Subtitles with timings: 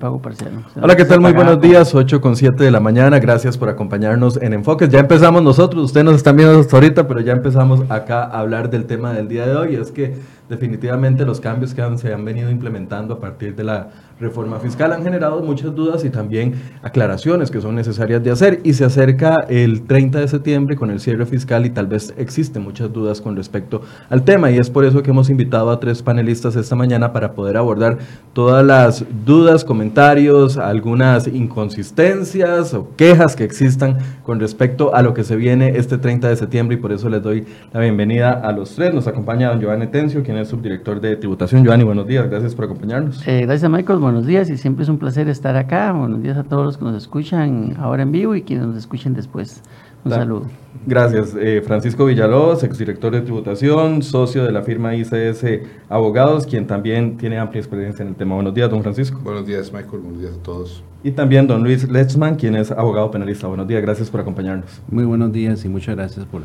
[0.00, 0.64] pago parcial.
[0.80, 1.20] Hola, ¿qué tal?
[1.20, 3.20] Muy buenos días, 8 con 7 de la mañana.
[3.20, 4.88] Gracias por acompañarnos en Enfoques.
[4.88, 8.70] Ya empezamos nosotros, ustedes nos están viendo hasta ahorita, pero ya empezamos acá a hablar
[8.70, 9.76] del tema del día de hoy.
[9.76, 10.16] Es que
[10.48, 13.90] definitivamente los cambios que se han venido implementando a partir de la
[14.20, 18.60] reforma fiscal han generado muchas dudas y también aclaraciones que son necesarias de hacer.
[18.64, 22.62] Y se acerca el 30 de septiembre con el cierre fiscal y tal vez existen
[22.62, 24.50] muchas dudas con respecto al tema.
[24.50, 27.98] Y es por eso que hemos invitado a tres panelistas esta mañana para poder abordar
[28.32, 35.24] todas las dudas, comentarios, algunas inconsistencias o quejas que existan con respecto a lo que
[35.24, 36.76] se viene este 30 de septiembre.
[36.76, 38.92] Y por eso les doy la bienvenida a los tres.
[38.92, 41.64] Nos acompaña don Giovanni Tencio, quien es subdirector de tributación.
[41.64, 42.28] Giovanni, buenos días.
[42.28, 43.26] Gracias por acompañarnos.
[43.26, 45.92] Eh, gracias, Michael buenos días y siempre es un placer estar acá.
[45.92, 49.14] Buenos días a todos los que nos escuchan ahora en vivo y quienes nos escuchen
[49.14, 49.62] después.
[50.04, 50.46] Un saludo.
[50.84, 51.36] Gracias.
[51.38, 55.44] Eh, Francisco Villalobos, exdirector de tributación, socio de la firma ICS
[55.88, 58.34] Abogados, quien también tiene amplia experiencia en el tema.
[58.34, 59.20] Buenos días, don Francisco.
[59.22, 60.02] Buenos días, Michael.
[60.02, 60.82] Buenos días a todos.
[61.04, 63.46] Y también don Luis Letzman, quien es abogado penalista.
[63.46, 64.82] Buenos días, gracias por acompañarnos.
[64.88, 66.42] Muy buenos días y muchas gracias por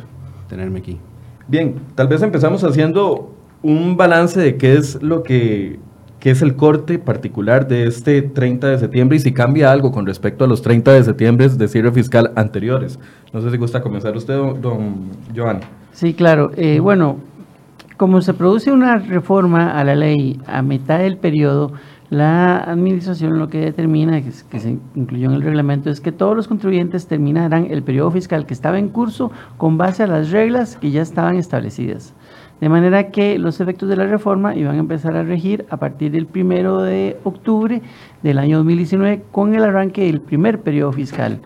[0.47, 0.99] tenerme aquí.
[1.47, 5.79] Bien, tal vez empezamos haciendo un balance de qué es lo que
[6.25, 10.07] qué es el corte particular de este 30 de septiembre y si cambia algo con
[10.07, 12.99] respecto a los 30 de septiembre de cierre fiscal anteriores.
[13.31, 15.59] No sé si gusta comenzar usted, don, Joan.
[15.91, 16.49] Sí, claro.
[16.57, 17.17] Eh, bueno,
[17.95, 21.73] como se produce una reforma a la ley a mitad del periodo,
[22.09, 26.35] la administración lo que determina, que, que se incluyó en el reglamento, es que todos
[26.35, 30.77] los contribuyentes terminarán el periodo fiscal que estaba en curso con base a las reglas
[30.77, 32.15] que ya estaban establecidas.
[32.61, 36.11] De manera que los efectos de la reforma iban a empezar a regir a partir
[36.11, 37.81] del primero de octubre
[38.23, 41.39] del año 2019 con el arranque del primer periodo fiscal,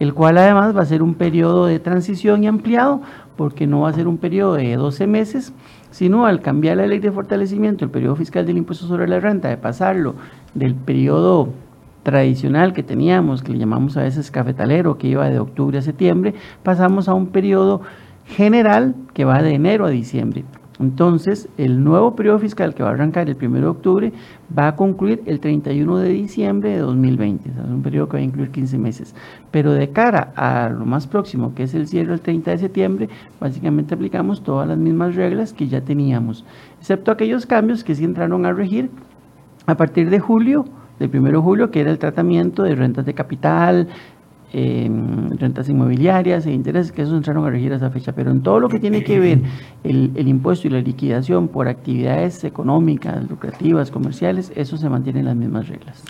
[0.00, 3.00] el cual además va a ser un periodo de transición y ampliado
[3.36, 5.52] porque no va a ser un periodo de 12 meses,
[5.92, 9.48] sino al cambiar la ley de fortalecimiento, el periodo fiscal del impuesto sobre la renta,
[9.48, 10.14] de pasarlo
[10.54, 11.50] del periodo
[12.02, 16.34] tradicional que teníamos, que le llamamos a veces cafetalero, que iba de octubre a septiembre,
[16.62, 17.82] pasamos a un periodo
[18.26, 20.44] general que va de enero a diciembre.
[20.78, 24.12] Entonces, el nuevo periodo fiscal que va a arrancar el 1 de octubre
[24.56, 27.48] va a concluir el 31 de diciembre de 2020.
[27.48, 29.14] es un periodo que va a incluir 15 meses.
[29.50, 33.08] Pero de cara a lo más próximo, que es el cierre del 30 de septiembre,
[33.40, 36.44] básicamente aplicamos todas las mismas reglas que ya teníamos,
[36.78, 38.90] excepto aquellos cambios que sí entraron a regir
[39.66, 40.66] a partir de julio,
[40.98, 43.88] del 1 de julio, que era el tratamiento de rentas de capital,
[45.38, 48.12] rentas inmobiliarias e intereses, que eso entraron a regir a esa fecha.
[48.12, 49.40] Pero en todo lo que tiene que ver
[49.84, 55.26] el, el, impuesto y la liquidación por actividades económicas, lucrativas, comerciales, eso se mantiene en
[55.26, 56.02] las mismas reglas.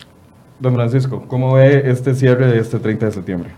[0.59, 3.51] Don Francisco, ¿cómo ve este cierre de este 30 de septiembre?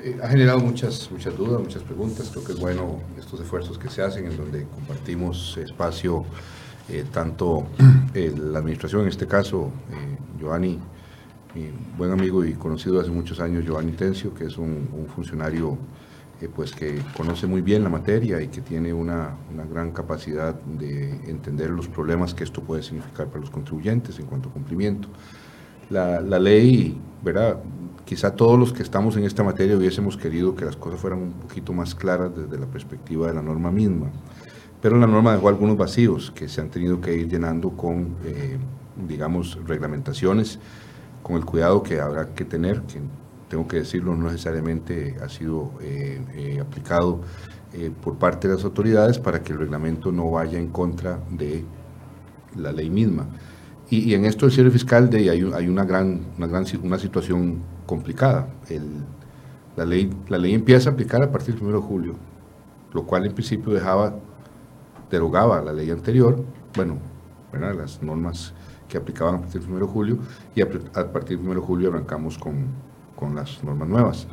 [0.00, 2.30] Eh, ha generado muchas, muchas dudas, muchas preguntas.
[2.30, 6.24] Creo que es bueno estos esfuerzos que se hacen en donde compartimos espacio,
[6.88, 7.66] eh, tanto
[8.14, 9.70] eh, la administración, en este caso,
[10.38, 10.78] Giovanni
[11.54, 15.78] mi buen amigo y conocido hace muchos años, Giovanni Tencio, que es un, funcionario
[16.40, 20.54] eh, pues que conoce muy bien la materia y que tiene una, una, gran capacidad
[20.54, 25.08] de entender los problemas que esto puede significar para los contribuyentes en cuanto a cumplimiento.
[25.90, 27.60] La, ley, ¿verdad?
[28.04, 31.32] Quizá todos los que estamos en esta materia hubiésemos querido que las cosas fueran un
[31.32, 34.10] poquito más claras desde la perspectiva de la norma misma,
[34.82, 38.58] pero la norma dejó algunos vacíos que se han tenido que ir llenando con, eh,
[39.08, 40.58] digamos, reglamentaciones
[41.28, 43.00] con el cuidado que habrá que tener, que
[43.50, 47.20] tengo que decirlo, no necesariamente ha sido eh, eh, aplicado
[47.74, 51.64] eh, por parte de las autoridades para que el reglamento no vaya en contra de
[52.56, 53.26] la ley misma.
[53.90, 58.48] Y, en esto del cierre fiscal de, hay, una, gran, una, gran, una situación complicada.
[58.70, 58.86] El,
[59.76, 62.14] la, ley, la ley empieza a aplicar a partir del 1 de julio,
[62.92, 64.14] lo cual en principio dejaba,
[65.10, 66.42] derogaba la ley anterior,
[66.74, 66.96] bueno,
[67.52, 68.54] las normas
[68.88, 70.18] que aplicaban a partir del 1 de julio
[70.54, 70.68] y a,
[71.12, 72.66] partir del 1 de julio arrancamos con,
[73.14, 74.26] con las normas nuevas.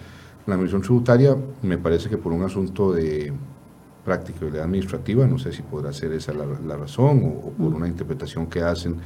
[0.47, 3.33] La administración tributaria me parece que por un asunto de
[4.05, 8.45] práctica y administrativa, no sé si podrá ser esa la, razón o, por una interpretación
[8.45, 8.97] que hacen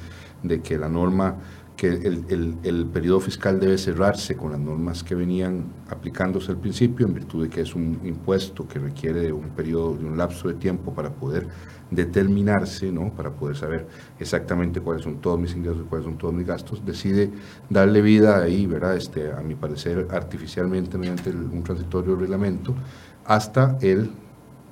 [0.43, 1.35] de que la norma,
[1.79, 7.07] que el, el, periodo fiscal debe cerrarse con las normas que venían aplicándose al principio,
[7.07, 10.49] en virtud de que es un impuesto que requiere de un periodo, de un lapso
[10.49, 11.47] de tiempo para poder
[11.89, 13.13] determinarse, ¿no?
[13.13, 13.87] para poder saber
[14.19, 17.31] exactamente cuáles son todos mis ingresos y cuáles son todos mis gastos, decide
[17.69, 18.97] darle vida ahí, ¿verdad?
[18.97, 22.75] Este, a mi parecer, artificialmente mediante un transitorio reglamento,
[23.23, 24.11] hasta el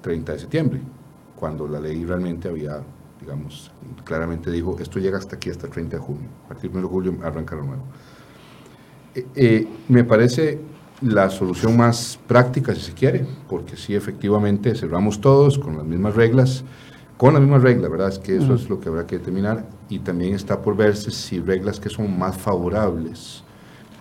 [0.01, 0.81] 30 de septiembre,
[1.38, 2.81] cuando la ley realmente había,
[3.27, 3.71] digamos,
[4.06, 6.88] claramente dijo, esto llega hasta aquí, hasta el 30 de junio, a partir del 1
[6.88, 7.83] de julio arranca lo nuevo.
[9.13, 10.62] Eh, eh, me parece
[11.01, 16.15] la solución más práctica, si se quiere, porque si efectivamente cerramos todos con las mismas
[16.15, 16.63] reglas,
[17.18, 18.07] con la misma regla, ¿verdad?
[18.07, 21.41] Es que eso es lo que habrá que determinar y también está por verse si
[21.41, 23.44] reglas que son más favorables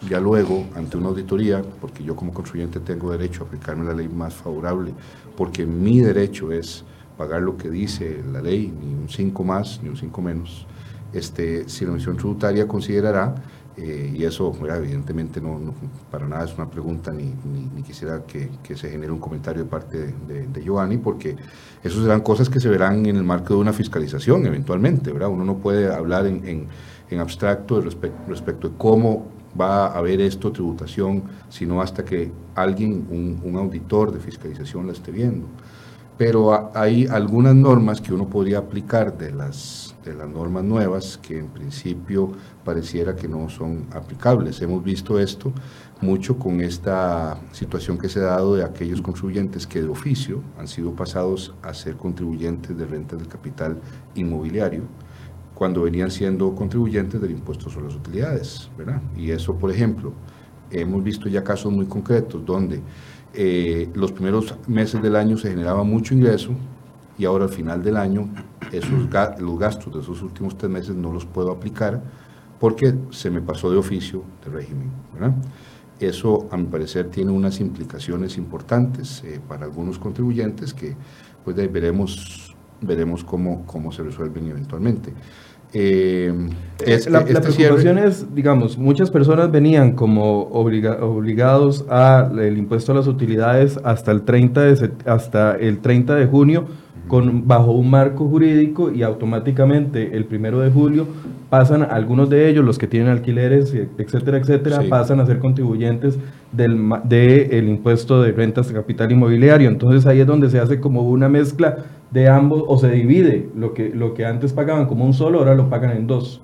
[0.08, 4.08] ya luego ante una auditoría, porque yo como contribuyente tengo derecho a aplicarme la ley
[4.08, 4.92] más favorable,
[5.36, 6.84] porque mi derecho es
[7.16, 10.66] pagar lo que dice la ley, ni un 5 más, ni un 5 menos,
[11.12, 13.34] este, si la Administración Tributaria considerará,
[13.76, 15.60] eh, y eso evidentemente no,
[16.10, 17.34] para nada es una pregunta, ni,
[17.82, 21.36] quisiera que, se genere un comentario de parte de, Giovanni, porque
[21.82, 25.28] eso serán cosas que se verán en el marco de una fiscalización eventualmente, ¿verdad?
[25.28, 26.68] Uno no puede hablar en,
[27.10, 29.26] en, abstracto respecto, respecto de cómo
[29.58, 33.06] va a haber esto tributación, sino hasta que alguien,
[33.42, 35.46] un auditor de fiscalización la esté viendo
[36.16, 41.38] pero hay algunas normas que uno podría aplicar de las, de las normas nuevas que
[41.38, 42.32] en principio
[42.64, 44.62] pareciera que no son aplicables.
[44.62, 45.52] Hemos visto esto
[46.00, 50.68] mucho con esta situación que se ha dado de aquellos contribuyentes que de oficio han
[50.68, 53.78] sido pasados a ser contribuyentes de rentas del capital
[54.14, 54.84] inmobiliario
[55.54, 58.70] cuando venían siendo contribuyentes del impuesto sobre las utilidades.
[58.76, 59.02] ¿verdad?
[59.16, 60.12] Y eso, por ejemplo,
[60.70, 62.82] hemos visto ya casos muy concretos donde
[63.36, 66.52] eh, los primeros meses del año se generaba mucho ingreso
[67.18, 68.28] y ahora al final del año
[68.72, 72.02] esos los gastos de esos últimos tres meses no los puedo aplicar
[72.58, 74.90] porque se me pasó de oficio de régimen.
[76.00, 80.94] Eso, a mi parecer, tiene unas implicaciones importantes eh, para algunos contribuyentes que
[81.44, 85.12] pues, veremos, veremos cómo, cómo se resuelven eventualmente.
[85.72, 86.32] Eh,
[86.84, 93.06] este, la, este preocupación es, digamos, muchas personas venían como obligados al impuesto a las
[93.06, 96.66] utilidades hasta el 30 de, hasta el 30 de junio
[97.08, 101.06] con, bajo un marco jurídico y automáticamente el primero de julio
[101.48, 106.18] pasan algunos de ellos, los que tienen alquileres, etcétera, etcétera, pasan a ser contribuyentes
[106.52, 109.68] del de el impuesto de rentas de capital inmobiliario.
[109.68, 111.76] Entonces ahí es donde se hace como una mezcla
[112.10, 115.54] de ambos o se divide lo que, lo que antes pagaban como un solo, ahora
[115.54, 116.40] lo pagan en dos.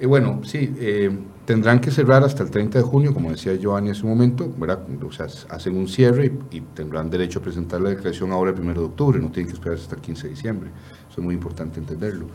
[0.00, 3.90] Eh, bueno, sí, eh, tendrán que cerrar hasta el 30 de junio, como decía Giovanni
[3.90, 4.80] hace un momento, ¿verdad?
[5.06, 8.74] O sea, hacen un cierre y, tendrán derecho a presentar la declaración ahora el 1
[8.74, 10.70] de octubre, no tienen que esperar hasta el 15 de diciembre.
[11.08, 12.26] Eso es muy importante entenderlo.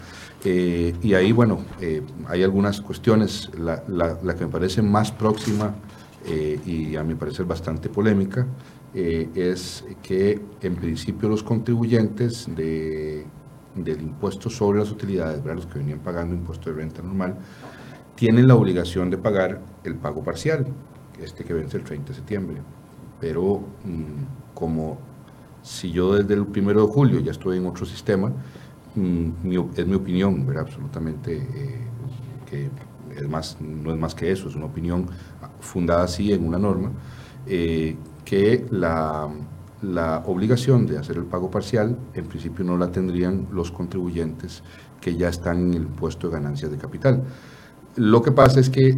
[0.46, 1.60] Eh, y ahí, bueno,
[2.28, 5.76] hay algunas cuestiones, la, la, la, que me parece más próxima
[6.66, 8.46] y a mi parecer bastante polémica,
[8.94, 13.26] eh, es que en principio los contribuyentes de,
[13.76, 17.38] del impuesto sobre las utilidades, los que venían pagando impuesto de renta normal,
[18.16, 20.66] tienen la obligación de pagar el pago parcial,
[21.22, 22.58] este que vence el 30 de septiembre.
[23.20, 24.98] Pero mm, como
[25.62, 28.32] si yo desde el 1 de julio ya estoy en otro sistema,
[28.96, 29.30] mm,
[29.76, 31.78] es mi opinión, absolutamente eh,
[32.50, 32.70] que
[33.16, 35.08] es más, no es más que eso, es una opinión
[35.60, 36.92] fundada así en una norma,
[37.46, 37.96] eh,
[38.30, 39.28] que la,
[39.82, 44.62] la obligación de hacer el pago parcial en principio no la tendrían los contribuyentes
[45.02, 47.24] que ya están en el impuesto de ganancias de capital.
[48.00, 48.98] Lo que pasa es que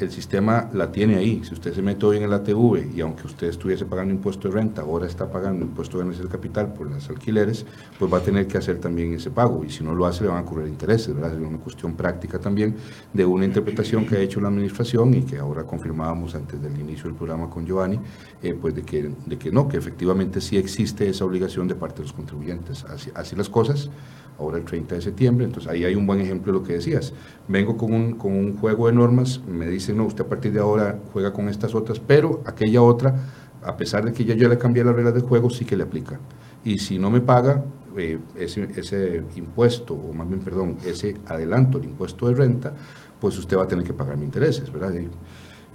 [0.00, 1.42] el sistema la tiene ahí.
[1.44, 4.54] Si usted se mete hoy en el ATV y aunque usted estuviese pagando impuesto de
[4.54, 7.66] renta, ahora está pagando impuesto de ganancias de capital por las alquileres,
[7.98, 9.66] pues va a tener que hacer también ese pago.
[9.66, 11.14] Y si no lo hace, le van a ocurrir intereses.
[11.14, 11.34] ¿verdad?
[11.34, 12.74] Es una cuestión práctica también
[13.12, 17.04] de una interpretación que ha hecho la administración y que ahora confirmábamos antes del inicio
[17.04, 18.00] del programa con Giovanni,
[18.42, 21.96] eh, pues de que, de que no, que efectivamente sí existe esa obligación de parte
[21.96, 22.82] de los contribuyentes.
[22.84, 23.90] Así, así las cosas
[24.38, 27.12] ahora el 30 de septiembre, entonces ahí hay un buen ejemplo de lo que decías.
[27.48, 30.60] Vengo con un, con un juego de normas, me dicen, no, usted a partir de
[30.60, 33.14] ahora juega con estas otras, pero aquella otra,
[33.62, 35.82] a pesar de que ya yo le cambié las reglas del juego, sí que le
[35.84, 36.20] aplica.
[36.64, 37.64] Y si no me paga
[37.96, 42.72] eh, ese, ese impuesto, o más bien, perdón, ese adelanto, el impuesto de renta,
[43.20, 44.92] pues usted va a tener que pagar mis intereses, ¿verdad?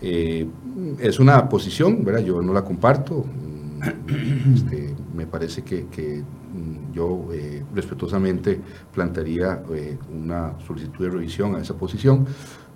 [0.01, 0.47] Eh,
[0.99, 2.21] es una posición, ¿verdad?
[2.21, 3.25] Yo no la comparto.
[4.53, 6.23] Este, me parece que, que
[6.91, 8.59] yo eh, respetuosamente
[8.93, 12.25] plantearía eh, una solicitud de revisión a esa posición.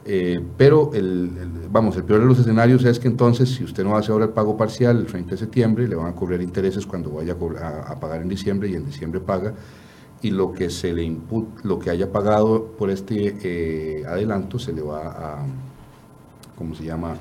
[0.06, 1.30] Eh, pero, el,
[1.70, 4.32] vamos, el peor de los escenarios es que entonces, si usted no hace ahora el
[4.32, 8.22] pago parcial el 30 de septiembre, le van a cobrar intereses cuando vaya a, pagar
[8.22, 9.54] en diciembre y en diciembre paga,
[10.22, 14.82] y lo que se le input, lo que haya pagado por este adelanto se le
[14.82, 15.46] va a,
[16.58, 17.18] ¿cómo se llama?,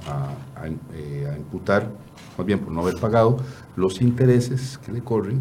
[0.55, 1.91] a imputar,
[2.39, 3.39] más bien por no haber pagado,
[3.77, 5.41] los intereses que le corren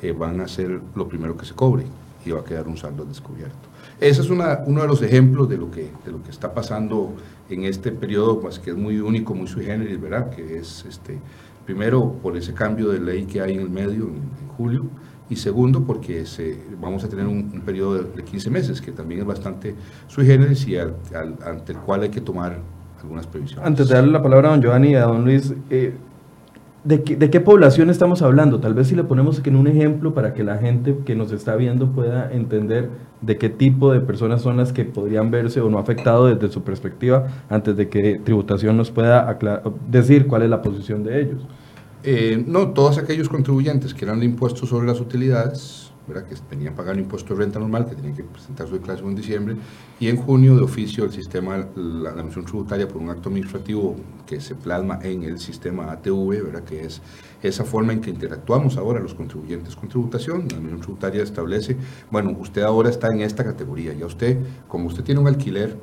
[0.00, 1.84] eh, van a ser lo primero que se cobre
[2.24, 3.72] y va a quedar un saldo descubierto.
[4.00, 7.14] Ese es uno de los ejemplos de lo, que, de lo que está pasando
[7.48, 10.30] en este periodo, pues, que es muy único, muy sui generis, ¿verdad?
[10.30, 11.18] Que es, este,
[11.64, 14.86] primero, por ese cambio de ley que hay en el medio, en, julio,
[15.30, 19.26] y segundo, porque se, vamos a tener un, periodo de, 15 meses, que también es
[19.26, 19.74] bastante
[20.08, 22.58] sui generis y ante el cual hay que tomar
[23.00, 23.64] algunas previsiones.
[23.64, 25.94] Antes de darle la palabra a don Giovanni y a don Luis, eh,
[26.84, 28.58] ¿De qué, ¿De qué población estamos hablando?
[28.58, 31.54] Tal vez si le ponemos en un ejemplo para que la gente que nos está
[31.54, 35.78] viendo pueda entender de qué tipo de personas son las que podrían verse o no
[35.78, 39.38] afectado desde su perspectiva antes de que tributación nos pueda
[39.88, 41.46] decir cuál es la posición de ellos.
[42.02, 46.76] Eh, no, todos aquellos contribuyentes que eran de impuestos sobre las utilidades que tenían que
[46.76, 49.56] pagar un impuesto de renta normal, que tenían que presentar su declaración en diciembre,
[50.00, 54.40] y en junio de oficio el sistema, la, la tributaria por un acto administrativo que
[54.40, 56.64] se plasma en el sistema ATV, ¿verdad?
[56.64, 57.00] que es
[57.42, 60.40] esa forma en que interactuamos ahora los contribuyentes con tributación.
[60.40, 61.76] La administración tributaria establece,
[62.10, 65.76] bueno, usted ahora está en esta categoría, ya usted, como usted tiene un alquiler,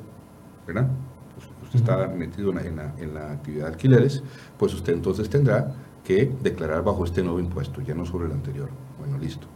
[0.66, 0.88] ¿verdad?
[1.34, 4.22] Pues usted está metido en la, en la actividad de alquileres,
[4.58, 5.74] pues usted entonces tendrá
[6.04, 8.68] que declarar bajo este nuevo impuesto, ya no sobre el anterior.
[8.98, 9.46] Bueno, listo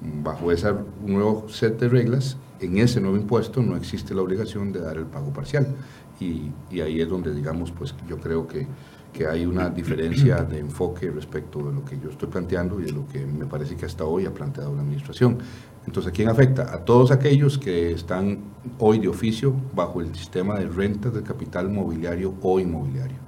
[0.00, 0.72] bajo ese
[1.04, 5.06] nuevo set de reglas, en ese nuevo impuesto no existe la obligación de dar el
[5.06, 5.74] pago parcial.
[6.18, 6.50] Y,
[6.80, 8.66] ahí es donde, digamos, pues yo creo que,
[9.12, 12.92] que, hay una diferencia de enfoque respecto de lo que yo estoy planteando y de
[12.92, 15.38] lo que me parece que hasta hoy ha planteado la Administración.
[15.86, 16.74] Entonces, ¿a quién afecta?
[16.74, 18.38] A todos aquellos que están
[18.78, 23.18] hoy de oficio bajo el sistema de rentas de capital mobiliario o inmobiliario.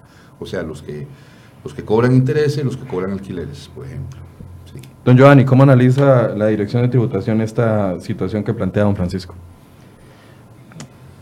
[0.40, 1.06] O sea, los que,
[1.62, 4.27] los que cobran intereses, los que cobran alquileres, por ejemplo.
[5.08, 9.34] Don Giovanni, ¿cómo analiza la Dirección de Tributación esta situación que plantea don Francisco?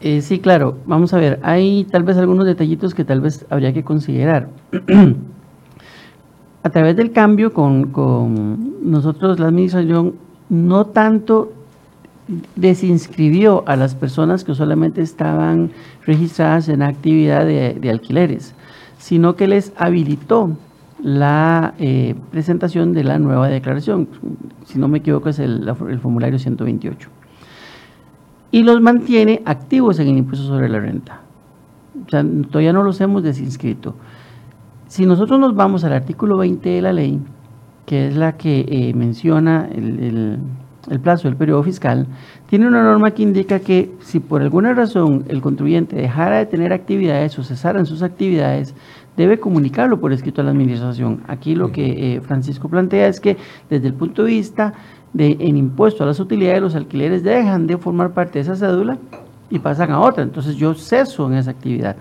[0.01, 0.79] Eh, sí, claro.
[0.87, 4.49] Vamos a ver, hay tal vez algunos detallitos que tal vez habría que considerar.
[6.65, 10.15] a través del cambio con, con, nosotros, la administración,
[10.49, 11.53] no tanto
[12.57, 15.71] desinscribió a las personas que solamente estaban
[16.05, 18.53] registradas en actividad de, de alquileres,
[18.99, 20.57] sino que les habilitó
[21.07, 24.09] la eh, presentación de la nueva declaración.
[24.65, 25.73] Si no me equivoco, es el,
[26.03, 27.09] formulario 128.
[28.51, 31.21] Y los mantiene activos en el impuesto sobre la renta.
[32.05, 33.95] O sea, todavía no los hemos desinscrito.
[34.89, 37.21] Si nosotros nos vamos al artículo 20 de la ley,
[37.87, 40.41] que es la que eh, menciona el,
[40.91, 42.09] el plazo del periodo fiscal,
[42.49, 46.73] tiene una norma que indica que si por alguna razón el contribuyente dejara de tener
[46.73, 48.75] actividades o cesaran sus actividades,
[49.17, 51.23] debe comunicarlo por escrito a la administración.
[51.27, 53.37] Aquí lo que eh, Francisco plantea es que
[53.71, 54.75] desde el punto de vista
[55.13, 58.99] de en impuesto a las utilidades, los alquileres dejan de formar parte de esa cédula
[59.49, 60.23] y pasan a otra.
[60.23, 61.97] Entonces yo ceso en esa actividad.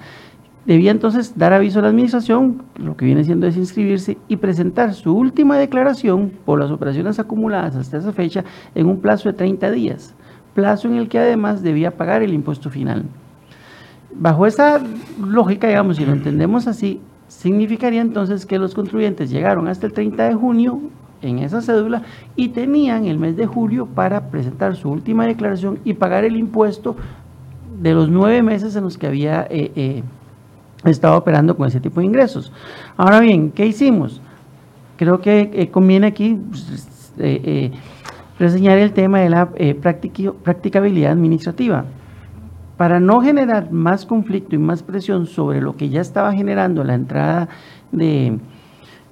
[0.66, 4.96] Debía entonces dar aviso a la administración, lo que viene siendo es inscribirse y presentar
[4.96, 8.44] su última declaración por las operaciones acumuladas hasta esa fecha
[8.74, 10.16] en un plazo de 30 días,
[10.56, 13.04] plazo en el que además debía pagar el impuesto final.
[14.18, 14.82] Bajo esa
[15.20, 20.30] lógica, digamos, si lo entendemos así, significaría entonces que los contribuyentes llegaron hasta el 30
[20.30, 20.80] de junio
[21.22, 22.04] en esa cédula
[22.36, 26.96] y tenían el mes de julio para presentar su última declaración y pagar el impuesto
[27.82, 30.04] de los nueve meses en los que había eh, eh,
[30.86, 32.54] estado operando con ese tipo de ingresos.
[32.96, 34.22] Ahora bien, ¿qué hicimos?
[34.98, 36.88] Creo que eh, conviene aquí pues,
[38.40, 39.50] reseñar el tema de la
[39.82, 41.86] practicabilidad administrativa.
[42.78, 46.96] Para no generar más conflicto y más presión sobre lo que ya estaba generando la
[46.96, 47.48] entrada
[47.92, 48.38] de,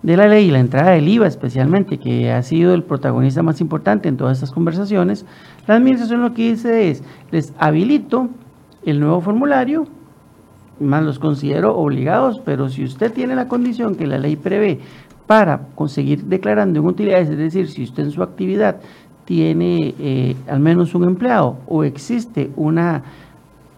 [0.04, 4.10] la ley y la entrada del IVA especialmente, que ha sido el protagonista más importante
[4.10, 5.26] en todas estas conversaciones,
[5.66, 8.28] la administración lo que dice es, les habilito
[8.86, 9.88] el nuevo formulario,
[10.82, 14.80] más los considero obligados, pero si usted tiene la condición que la ley prevé
[15.26, 18.82] para conseguir declarando en utilidades, es decir, si usted en su actividad
[19.26, 23.04] tiene eh, al menos un empleado o existe una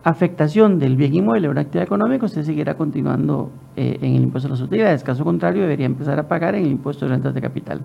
[0.06, 4.48] afectación del bien inmueble a una actividad económica, usted seguirá continuando eh, en el impuesto
[4.48, 5.04] a las utilidades.
[5.04, 7.82] Caso contrario, debería empezar a pagar en el impuesto de rentas de capital.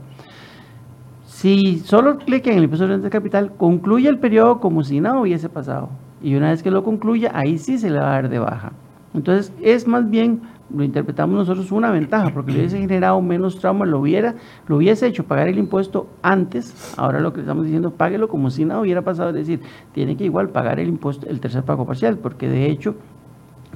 [1.24, 5.00] Si solo clique en el impuesto de rentas de capital, concluye el periodo como si
[5.00, 5.88] nada hubiese pasado.
[6.22, 8.72] Y una vez que lo concluya, ahí sí se le va a dar de baja.
[9.14, 10.40] Entonces, es más bien
[10.74, 14.36] lo interpretamos nosotros una ventaja, porque le hubiese generado menos trauma, lo hubiera,
[14.68, 18.64] lo hubiese hecho pagar el impuesto antes, ahora lo que estamos diciendo, páguelo como si
[18.64, 19.60] nada hubiera pasado, es decir,
[19.92, 22.94] tiene que igual pagar el impuesto, el tercer pago parcial, porque de hecho,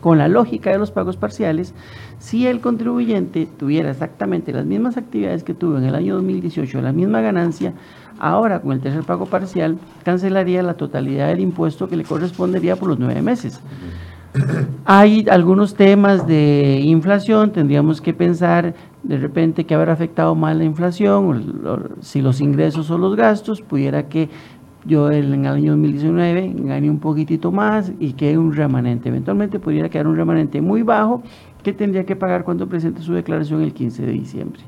[0.01, 1.75] con la lógica de los pagos parciales,
[2.19, 6.93] si el contribuyente tuviera exactamente las mismas actividades que tuvo en el año 2018, la
[6.93, 7.73] misma ganancia,
[8.19, 12.89] ahora con el tercer pago parcial, cancelaría la totalidad del impuesto que le correspondería por
[12.89, 13.61] los nueve meses.
[14.85, 20.65] Hay algunos temas de inflación, tendríamos que pensar de repente que habrá afectado más la
[20.65, 21.63] inflación,
[22.01, 24.29] si los ingresos o los gastos, pudiera que
[24.87, 29.09] yo en el año 2019 gane un poquitito más y quede un remanente.
[29.09, 31.23] Eventualmente pudiera quedar un remanente muy bajo
[31.63, 34.61] que tendría que pagar cuando presente su declaración el 15 de diciembre.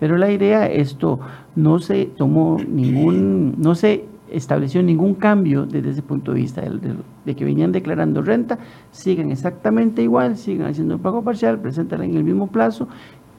[0.00, 1.20] Pero la idea, esto
[1.54, 7.34] no se tomó ningún, no se estableció ningún cambio desde ese punto de vista, de,
[7.34, 8.58] que venían declarando renta,
[8.90, 12.88] siguen exactamente igual, siguen haciendo un pago parcial, presentan en el mismo plazo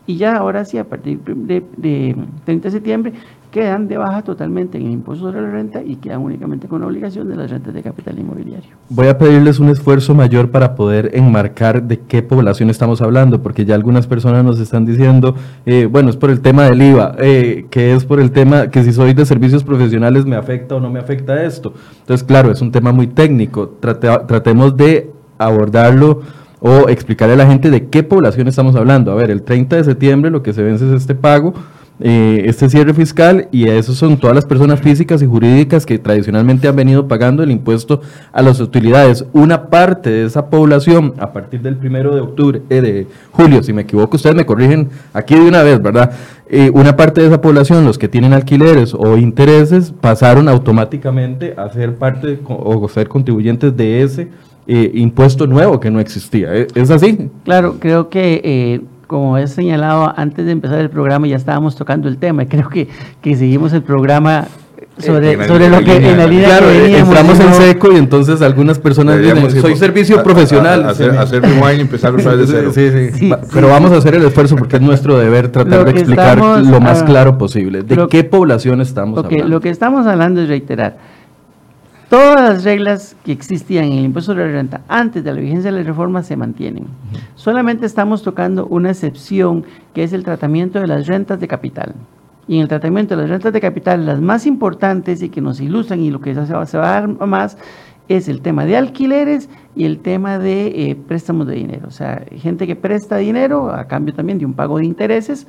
[0.06, 3.14] y ya ahora sí, a partir de, de 30 de septiembre,
[3.54, 6.88] quedan de baja totalmente en el impuesto sobre la renta y quedan únicamente con la
[6.88, 8.72] obligación de las rentas de capital inmobiliario.
[8.90, 13.64] Voy a pedirles un esfuerzo mayor para poder enmarcar de qué población estamos hablando, porque
[13.64, 15.36] ya algunas personas nos están diciendo,
[15.68, 18.84] eh, bueno, es por el tema del IVA, eh, que es por el tema que
[18.84, 21.74] si soy de servicios profesionales me afecta o no me afecta esto.
[22.00, 23.78] Entonces, claro, es un tema muy técnico.
[23.80, 26.22] tratemos de abordarlo
[26.66, 29.12] o explicarle a la gente de qué población estamos hablando.
[29.12, 31.54] A ver, el 30 de septiembre lo que se vence es este pago
[32.00, 36.68] eh, este cierre fiscal y esos son todas las personas físicas y jurídicas que tradicionalmente
[36.68, 38.02] han venido pagando el impuesto
[38.32, 39.26] a las utilidades.
[39.32, 43.74] Una parte de esa población, a partir del primero de octubre, eh, de julio, si
[43.74, 46.12] me equivoco, ustedes me corrigen aquí de una vez, ¿verdad?
[46.50, 51.70] Eh, una parte de esa población, los que tienen alquileres o intereses, pasaron automáticamente a
[51.70, 54.30] ser parte o ser contribuyentes de ese
[54.68, 56.54] impuesto nuevo que no existía.
[56.54, 57.30] ¿Es así?
[57.44, 62.18] Claro, creo que como he señalado antes de empezar el programa, ya estábamos tocando el
[62.18, 62.88] tema y creo que,
[63.22, 64.48] que seguimos el programa
[64.98, 69.20] sobre, sobre lo que en la línea claro, entramos en seco y entonces algunas personas
[69.20, 70.88] dicen, soy servicio profesional.
[70.88, 72.72] hacer, hacer rewind y empezar otra vez de cero.
[72.74, 76.38] Sí, sí, Pero vamos a hacer el esfuerzo porque es nuestro deber tratar de explicar
[76.38, 77.84] lo más claro posible.
[77.84, 79.48] ¿De qué población estamos hablando?
[79.48, 80.98] Lo que estamos hablando es reiterar
[82.14, 85.72] Todas las reglas que existían en el impuesto de la renta antes de la vigencia
[85.72, 86.86] de la reforma se mantienen.
[87.34, 89.66] Solamente estamos tocando una excepción
[89.96, 91.96] que es el tratamiento de las rentas de capital.
[92.48, 95.60] Y en el tratamiento de las rentas de capital, las más importantes y que nos
[95.60, 97.58] ilustran y lo que se va, a dar más
[98.08, 101.88] es el tema de alquileres y el tema de eh, préstamos de dinero.
[101.88, 105.48] O sea, gente que presta dinero a cambio también de un pago de intereses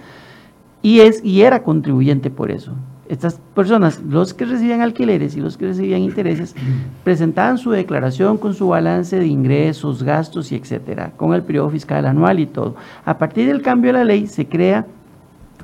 [0.80, 2.72] y, es, y era contribuyente por eso
[3.08, 6.54] estas personas, los que recibían alquileres y los que recibían intereses,
[7.02, 12.06] presentaban su declaración con su balance de ingresos, gastos y etcétera, con el periodo fiscal
[12.06, 12.76] anual y todo.
[13.04, 14.86] A partir del cambio de la ley se crea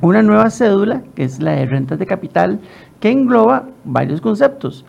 [0.01, 2.61] una nueva cédula, que es la de rentas de capital,
[3.01, 4.85] que engloba varios conceptos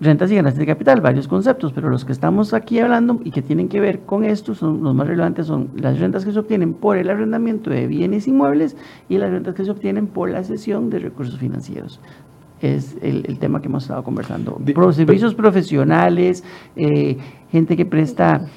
[0.00, 3.42] rentas y ganancias de capital, varios conceptos, pero los que estamos aquí hablando y que
[3.42, 6.74] tienen que ver con esto, son los más relevantes son las rentas que se obtienen
[6.74, 8.76] por el arrendamiento de bienes inmuebles
[9.08, 12.00] y las rentas que se obtienen por la cesión de recursos financieros.
[12.60, 14.60] Es el, tema que hemos estado conversando.
[14.92, 16.42] servicios profesionales,
[16.74, 17.16] eh,
[17.52, 18.48] gente que presta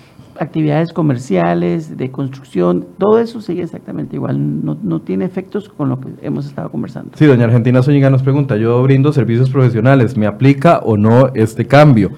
[0.42, 6.00] actividades comerciales, de construcción, todo eso sigue exactamente igual, no, no, tiene efectos con lo
[6.00, 7.12] que hemos estado conversando.
[7.16, 11.68] Sí, doña Argentina Zúñiga nos pregunta, yo brindo servicios profesionales, ¿me aplica o no este
[11.68, 12.12] cambio?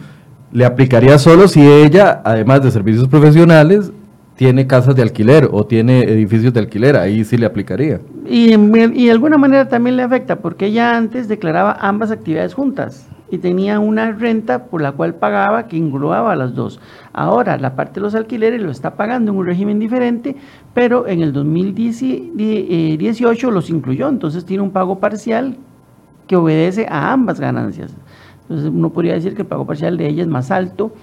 [0.54, 3.92] Le aplicaría solo si ella, además de servicios profesionales,
[4.36, 8.00] tiene casas de alquiler o tiene edificios de alquiler, ahí sí le aplicaría.
[8.26, 13.10] Y, y de alguna manera también le afecta, porque ella antes declaraba ambas actividades juntas
[13.34, 16.80] y tenía una renta por la cual pagaba que englobaba las dos.
[17.13, 20.36] Ahora, la parte de los alquileres lo está pagando en un régimen diferente,
[20.76, 25.58] pero en el 2018 eh, los incluyó, entonces tiene un pago parcial
[26.28, 27.96] que obedece a ambas ganancias.
[28.43, 30.93] Entonces uno podría decir que el pago parcial de ella es más alto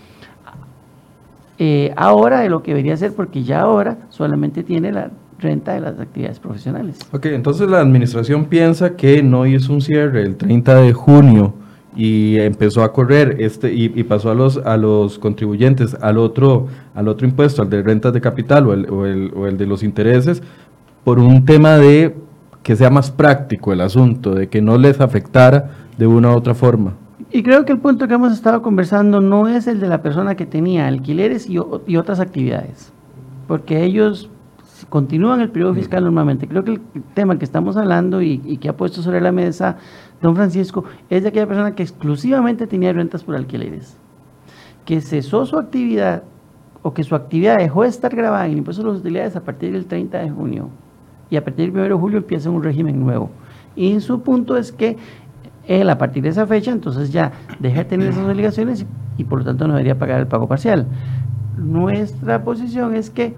[1.59, 5.81] eh, ahora de lo que debería ser, porque ya ahora solamente tiene la renta de
[5.81, 7.01] las actividades profesionales.
[7.11, 11.55] Ok, entonces la administración piensa que no hizo un cierre el 30 de junio
[11.97, 17.09] y empezó a correr este y, pasó a los a los contribuyentes al otro al
[17.09, 19.83] otro impuesto al de rentas de capital o el, o el, o el de los
[19.83, 20.43] intereses
[21.03, 22.15] por un tema de
[22.63, 26.55] que sea más práctico el asunto de que no les afectara de una u otra
[26.55, 26.95] forma
[27.33, 30.37] y creo que el punto que hemos estado conversando no es el de la persona
[30.37, 32.93] que tenía alquileres y, y otras actividades
[33.49, 34.31] porque ellos
[34.89, 36.49] continúan el periodo fiscal normalmente.
[36.49, 36.81] Creo que el
[37.15, 39.77] tema que estamos hablando y, y, que ha puesto sobre la mesa
[40.21, 43.97] don Francisco es de aquella persona que exclusivamente tenía rentas por alquileres,
[44.85, 46.23] que cesó su actividad
[46.83, 49.43] o que su actividad dejó de estar grabada en el impuesto de las utilidades a
[49.43, 50.69] partir del 30 de junio
[51.31, 53.31] y a partir del 1 de julio empieza un régimen nuevo.
[53.77, 54.97] Y su punto es que
[55.67, 59.25] él a partir de esa fecha entonces ya deja de tener esas obligaciones y, y
[59.25, 60.87] por lo tanto no debería pagar el pago parcial.
[61.57, 63.35] Nuestra posición es que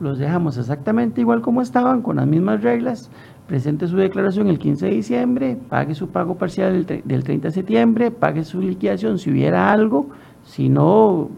[0.00, 3.10] los dejamos exactamente igual como estaban, con las mismas reglas,
[3.50, 8.12] presente su declaración el 15 de diciembre, pague su pago parcial del, 30 de septiembre,
[8.12, 10.06] pague su liquidación si hubiera algo,
[10.44, 11.30] si no,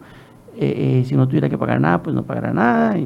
[0.59, 2.97] eh, eh, si no tuviera que pagar nada, pues no pagará nada,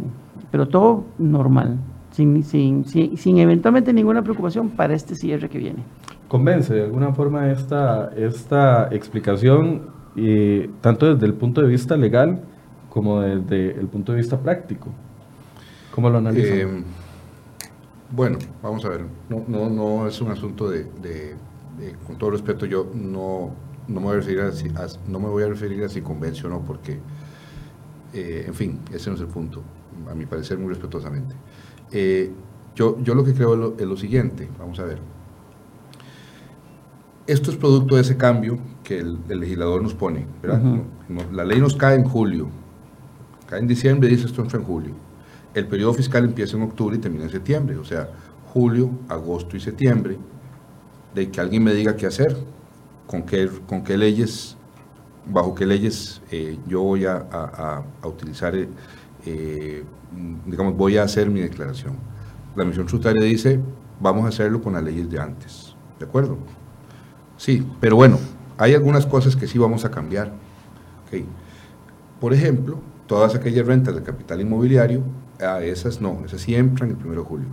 [0.51, 1.77] pero todo normal,
[2.11, 5.85] sin, sin, sin, eventualmente ninguna preocupación para este cierre que viene.
[6.27, 9.83] ¿Convence de alguna forma esta, esta explicación,
[10.17, 12.41] eh, tanto desde el punto de vista legal
[12.89, 14.89] como desde el punto de vista práctico?
[15.95, 17.06] ¿Cómo lo analizan?
[18.17, 20.87] Bueno, vamos a ver, no, no, no es un asunto de,
[22.07, 23.51] con todo respeto, yo no,
[23.89, 24.71] no, me voy a referir a, si,
[25.07, 26.99] no me voy a referir a si convencio o no, porque,
[28.15, 29.63] eh, en fin, ese no es el punto,
[30.11, 31.35] a mi parecer muy respetuosamente.
[31.93, 32.33] Eh,
[32.75, 34.99] Yo, yo lo que creo es lo, es lo siguiente, vamos a ver.
[37.27, 40.27] Esto es producto de ese cambio que el, el legislador nos pone.
[40.43, 40.63] ¿verdad?
[41.33, 42.49] La ley nos cae en julio,
[43.49, 44.95] cae en diciembre y dice esto entra en julio.
[45.57, 48.09] El periodo fiscal empieza en octubre y termina en septiembre, o sea,
[48.53, 50.19] julio, agosto y septiembre,
[51.15, 52.37] de que alguien me diga qué hacer,
[53.07, 54.57] con qué, con qué leyes,
[55.27, 61.31] bajo qué leyes eh, yo voy a, a- utilizar, eh, mm, digamos, voy a hacer
[61.31, 61.95] mi declaración.
[62.57, 63.61] La misión tributaria dice,
[64.01, 66.39] vamos a hacerlo con las leyes de antes, ¿de acuerdo?
[67.37, 68.19] Sí, pero bueno,
[68.59, 70.29] hay algunas cosas que sí vamos a cambiar.
[71.07, 71.25] Ok.
[72.21, 75.03] Por ejemplo, todas aquellas rentas de capital inmobiliario,
[75.41, 77.49] a esas no, esas sí entran el 1 de julio.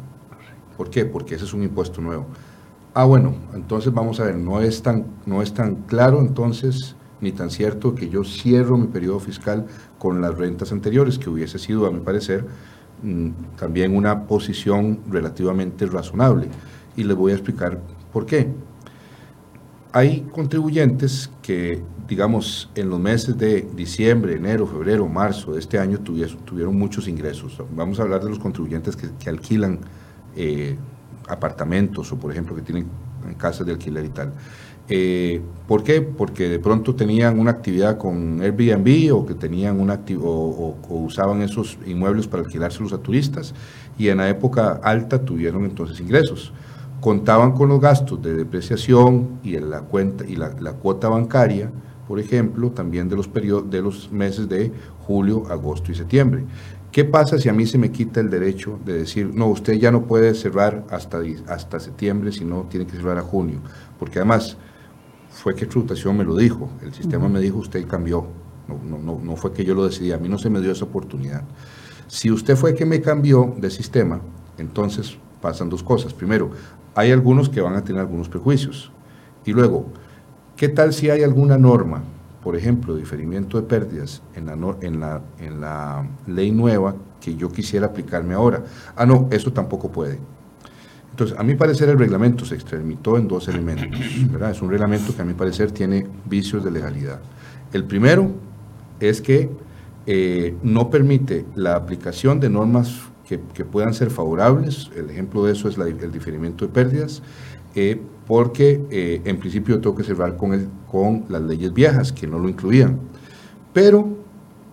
[0.78, 1.06] ¿Por qué?
[1.06, 2.26] Porque ese es un impuesto nuevo.
[2.94, 7.32] Ah, bueno, entonces vamos a ver, no es tan, no es tan claro entonces, ni
[7.32, 9.66] tan cierto que yo cierro mi periodo fiscal
[9.98, 12.46] con las rentas anteriores, que hubiese sido, a mi parecer,
[13.02, 16.48] mm, también una posición relativamente razonable.
[16.96, 17.80] Y les voy a explicar
[18.12, 18.50] por qué.
[19.96, 26.00] Hay contribuyentes que, digamos, en los meses de diciembre, enero, febrero, marzo de este año
[26.00, 27.62] tuvieron muchos ingresos.
[27.76, 29.80] Vamos a hablar de los contribuyentes que, alquilan
[30.36, 30.76] eh,
[31.28, 32.88] apartamentos o, por ejemplo, que tienen
[33.38, 34.34] casas de alquiler y tal.
[34.90, 36.02] Eh, ¿Por qué?
[36.02, 40.98] Porque de pronto tenían una actividad con Airbnb o que tenían una o, o- o
[41.04, 43.54] usaban esos inmuebles para alquilárselos a turistas
[43.98, 46.52] y en la época alta tuvieron entonces ingresos
[47.04, 51.70] contaban con los gastos de depreciación y en la cuenta y la, la cuota bancaria,
[52.08, 54.72] por ejemplo, también de los periodos de los meses de
[55.06, 56.46] julio, agosto y septiembre.
[56.94, 59.92] ¿Qué pasa si a mí se me quita el derecho de decir, no, usted ya
[59.92, 63.60] no puede cerrar hasta, hasta septiembre, sino tiene que cerrar a junio?
[64.00, 64.56] Porque además
[65.30, 68.28] fue que tributación me lo dijo, el sistema me dijo, usted cambió,
[68.70, 70.72] no, no, no, no fue que yo lo decidí, a mí no se me dio
[70.72, 71.44] esa oportunidad.
[72.08, 74.22] Si usted fue que me cambió de sistema,
[74.58, 76.14] entonces pasan dos cosas.
[76.14, 76.52] Primero,
[76.96, 78.92] hay algunos que van a tener algunos prejuicios.
[79.46, 79.88] Y luego,
[80.56, 82.04] ¿qué tal si hay alguna norma,
[82.44, 87.52] por ejemplo, diferimiento de pérdidas en la, en la, en la ley nueva que yo
[87.52, 88.64] quisiera aplicarme ahora?
[88.96, 90.20] Ah, no, eso tampoco puede.
[91.12, 94.00] Entonces, a mi parecer el reglamento se extramitó en dos elementos.
[94.52, 97.20] Es un reglamento que a mi parecer tiene vicios de legalidad.
[97.72, 98.32] El primero
[99.00, 99.50] es que
[100.08, 105.68] eh, no permite la aplicación de normas que, puedan ser favorables, el ejemplo de eso
[105.70, 107.22] es el diferimiento de pérdidas,
[107.76, 112.28] eh, porque eh, en principio tengo que cerrar con, el, con las leyes viejas que
[112.28, 113.00] no lo incluían.
[113.74, 114.18] Pero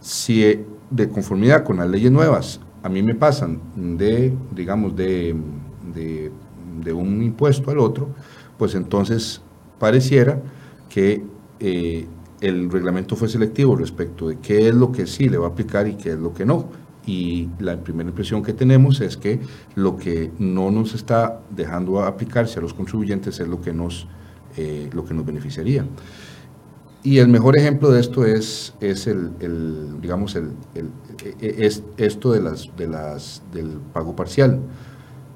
[0.01, 5.37] si eh, de conformidad con las leyes nuevas a mí me pasan de, digamos, de,
[5.95, 8.09] de, un impuesto al otro,
[8.57, 9.43] pues entonces
[9.79, 10.41] pareciera
[10.89, 11.23] que
[11.61, 15.87] el reglamento fue selectivo respecto de qué es lo que sí le va a aplicar
[15.87, 16.71] y qué es lo que no.
[17.11, 19.40] Y la primera impresión que tenemos es que
[19.75, 24.07] lo que no nos está dejando aplicarse a los contribuyentes es lo que nos,
[24.57, 25.85] eh, lo que nos beneficiaría.
[27.03, 29.31] Y el mejor ejemplo de esto es, es el,
[30.01, 30.51] digamos, el,
[31.40, 34.61] e- es esto de las, de las, del pago parcial.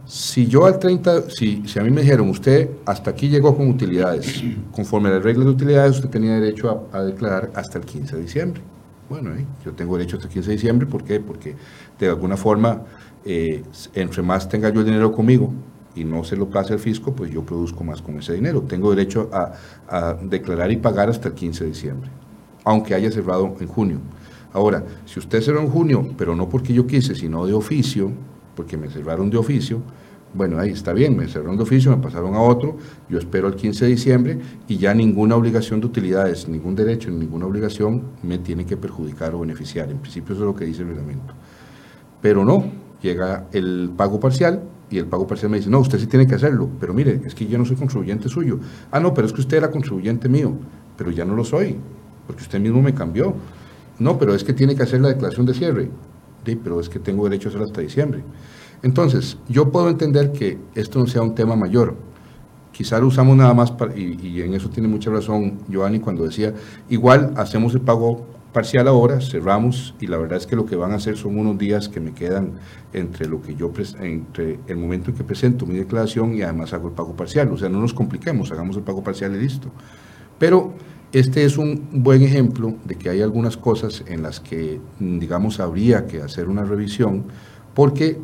[0.07, 3.69] Si yo al 30, si, si a mí me dijeron, usted hasta aquí llegó con
[3.69, 7.85] utilidades, conforme a las reglas de utilidades, usted tenía derecho a, a declarar hasta el
[7.87, 8.61] 15 de diciembre.
[9.09, 11.21] Bueno, eh, yo tengo derecho hasta el 15 de diciembre, ¿por qué?
[11.21, 11.55] Porque
[11.99, 12.83] de alguna forma,
[13.25, 13.63] eh,
[13.95, 15.53] entre más tenga yo el dinero conmigo
[15.95, 18.63] y no se lo pase al fisco, pues yo produzco más con ese dinero.
[18.63, 19.53] Tengo derecho a,
[19.89, 22.11] a declarar y pagar hasta el 15 de diciembre,
[22.65, 23.99] aunque haya cerrado en junio.
[24.53, 28.11] Ahora, si usted cerró en junio, pero no porque yo quise, sino de oficio,
[28.57, 29.83] porque me cerraron de oficio,
[30.35, 32.77] bueno, ahí está bien, me cerraron de oficio, me pasaron a otro,
[33.09, 37.47] yo espero el 15 de diciembre y ya ninguna obligación de utilidades, ningún derecho, ninguna
[37.47, 39.91] obligación me tiene que perjudicar o beneficiar.
[39.91, 41.35] En principio eso es lo que dice el reglamento.
[42.21, 42.65] Pero no,
[43.01, 46.35] llega el pago parcial y el pago parcial me dice, no, usted sí tiene que
[46.35, 48.59] hacerlo, pero mire, es que yo no soy contribuyente suyo.
[48.91, 50.53] Ah, no, pero es que usted era contribuyente mío,
[50.97, 51.77] pero ya no lo soy,
[52.27, 53.35] porque usted mismo me cambió.
[54.01, 55.91] No, pero es que tiene que hacer la declaración de cierre.
[56.45, 58.25] Sí, pero es que tengo derecho a hacerlo hasta diciembre.
[58.85, 61.97] Entonces, yo puedo entender que esto no sea un tema mayor.
[62.71, 66.53] Quizá lo usamos nada más, y, en eso tiene mucha razón Giovanni cuando decía,
[66.91, 70.93] igual hacemos el pago parcial ahora, cerramos, y la verdad es que lo que van
[70.93, 72.53] a hacer son unos días que me quedan
[72.93, 76.89] entre lo que yo entre el momento en que presento mi declaración y además hago
[76.89, 77.51] el pago parcial.
[77.53, 79.69] O sea, no nos compliquemos, hagamos el pago parcial y listo.
[80.39, 80.75] Pero
[81.11, 86.07] este es un buen ejemplo de que hay algunas cosas en las que, digamos, habría
[86.07, 87.25] que hacer una revisión,
[87.73, 88.19] porque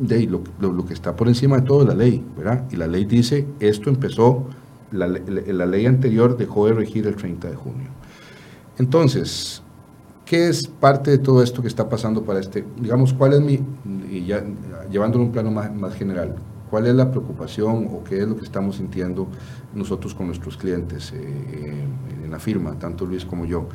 [0.00, 2.64] de lo, lo- lo que está por encima de todo es la ley, ¿verdad?
[2.72, 4.46] Y la ley dice, esto empezó,
[4.92, 7.88] la, le- la ley anterior dejó de regir el 30 de junio.
[8.78, 9.62] Entonces,
[10.26, 12.64] ¿Qué es parte de todo esto que está pasando para este?
[12.80, 13.60] Digamos, ¿cuál es mi,
[14.10, 14.44] y ya
[14.90, 16.36] llevándolo a un plano más, más general,
[16.70, 19.28] cuál es la preocupación o qué es lo que estamos sintiendo
[19.74, 21.84] nosotros con nuestros clientes eh,
[22.24, 23.68] en la firma, tanto Luis como yo?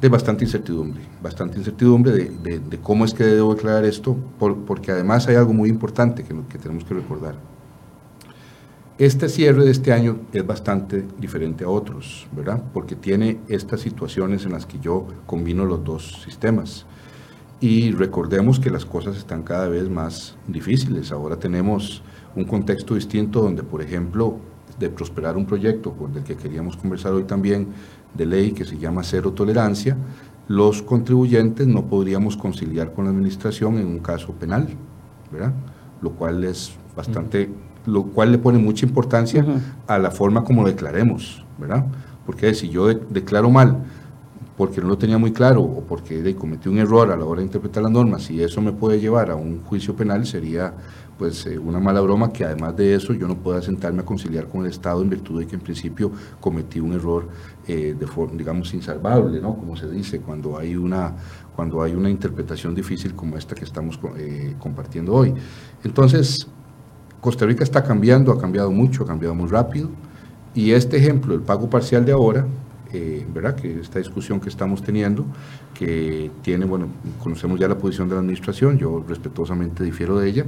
[0.00, 4.92] De bastante incertidumbre, bastante incertidumbre de, de, cómo es que debo declarar esto, por, porque
[4.92, 7.36] además hay algo muy importante que, que tenemos que recordar.
[8.96, 12.62] Este cierre de este año es bastante diferente a otros, ¿verdad?
[12.72, 16.86] Porque tiene estas situaciones en las que yo combino los dos sistemas.
[17.60, 21.10] Y recordemos que las cosas están cada vez más difíciles.
[21.10, 22.02] Ahora tenemos
[22.36, 24.38] un contexto distinto donde, por ejemplo,
[24.78, 27.68] de prosperar un proyecto, por el que queríamos conversar hoy también,
[28.14, 29.96] de ley que se llama cero tolerancia,
[30.48, 34.68] los contribuyentes no podríamos conciliar con la administración en un caso penal,
[35.32, 35.52] ¿verdad?
[36.02, 37.50] Lo cual es bastante
[37.86, 39.44] lo cual le pone mucha importancia
[39.86, 41.84] a la forma como declaremos, ¿verdad?
[42.24, 43.84] Porque si yo declaro mal
[44.56, 47.46] porque no lo tenía muy claro o porque cometí un error a la hora de
[47.46, 50.72] interpretar las normas y eso me puede llevar a un juicio penal, sería
[51.18, 54.48] pues eh, una mala broma que además de eso yo no pueda sentarme a conciliar
[54.48, 57.28] con el Estado en virtud de que en principio cometí un error
[57.66, 59.56] eh, de forma, digamos, insalvable, ¿no?
[59.56, 61.14] Como se dice cuando hay una,
[61.54, 65.34] cuando hay una interpretación difícil como esta que estamos eh, compartiendo hoy.
[65.82, 66.46] Entonces,
[67.20, 69.88] Costa Rica está cambiando, ha cambiado mucho, ha cambiado muy rápido.
[70.54, 72.46] Y este ejemplo, el pago parcial de ahora,
[72.92, 73.56] eh, ¿verdad?
[73.56, 75.24] Que esta discusión que estamos teniendo,
[75.72, 76.86] que tiene, bueno,
[77.22, 80.44] conocemos ya la posición de la administración, yo respetuosamente difiero de ella,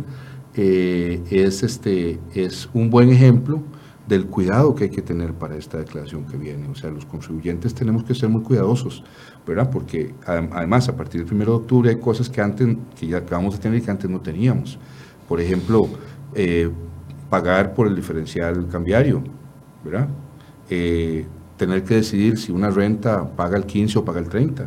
[0.54, 3.62] eh, es, este, es un buen ejemplo
[4.06, 6.68] del cuidado que hay que tener para esta declaración que viene.
[6.68, 9.02] O sea, los contribuyentes tenemos que ser muy cuidadosos,
[9.46, 9.68] ¿verdad?
[9.70, 13.56] Porque además, a partir del 1 de octubre hay cosas que antes, que ya vamos
[13.56, 14.78] a tener y que antes no teníamos.
[15.28, 15.88] Por ejemplo,
[16.34, 16.70] eh,
[17.28, 19.24] pagar por el diferencial cambiario,
[19.84, 20.08] ¿verdad?
[20.70, 24.66] Eh, tener que decidir si una renta paga el 15 o paga el 30.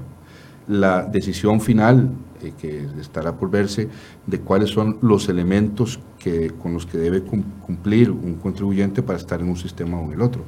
[0.68, 3.90] La decisión final eh, que estará por verse
[4.28, 9.40] de cuáles son los elementos que, con los que debe cumplir un contribuyente para estar
[9.40, 10.44] en un sistema o en el otro.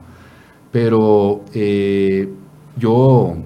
[0.72, 1.44] Pero
[2.78, 3.38] yo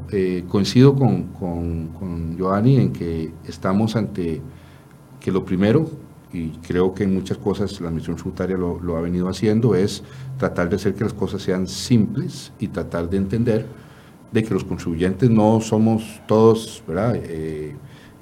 [0.50, 4.42] coincido con, con, con Joanny en que estamos ante
[5.20, 5.90] que lo primero
[6.36, 10.04] y creo que en muchas cosas la Administración Tributaria lo, ha venido haciendo, es
[10.38, 13.66] tratar de hacer que las cosas sean simples y tratar de entender
[14.32, 17.76] de que los contribuyentes no somos todos eh,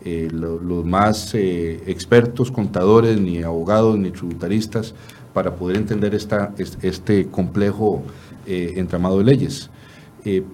[0.06, 4.94] eh, los más eh, expertos, contadores, ni abogados, ni tributaristas,
[5.34, 8.04] para poder entender esta, este complejo
[8.46, 9.70] entramado de leyes.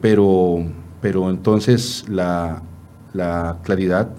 [0.01, 0.63] pero,
[1.01, 2.61] pero entonces la,
[3.13, 4.09] la claridad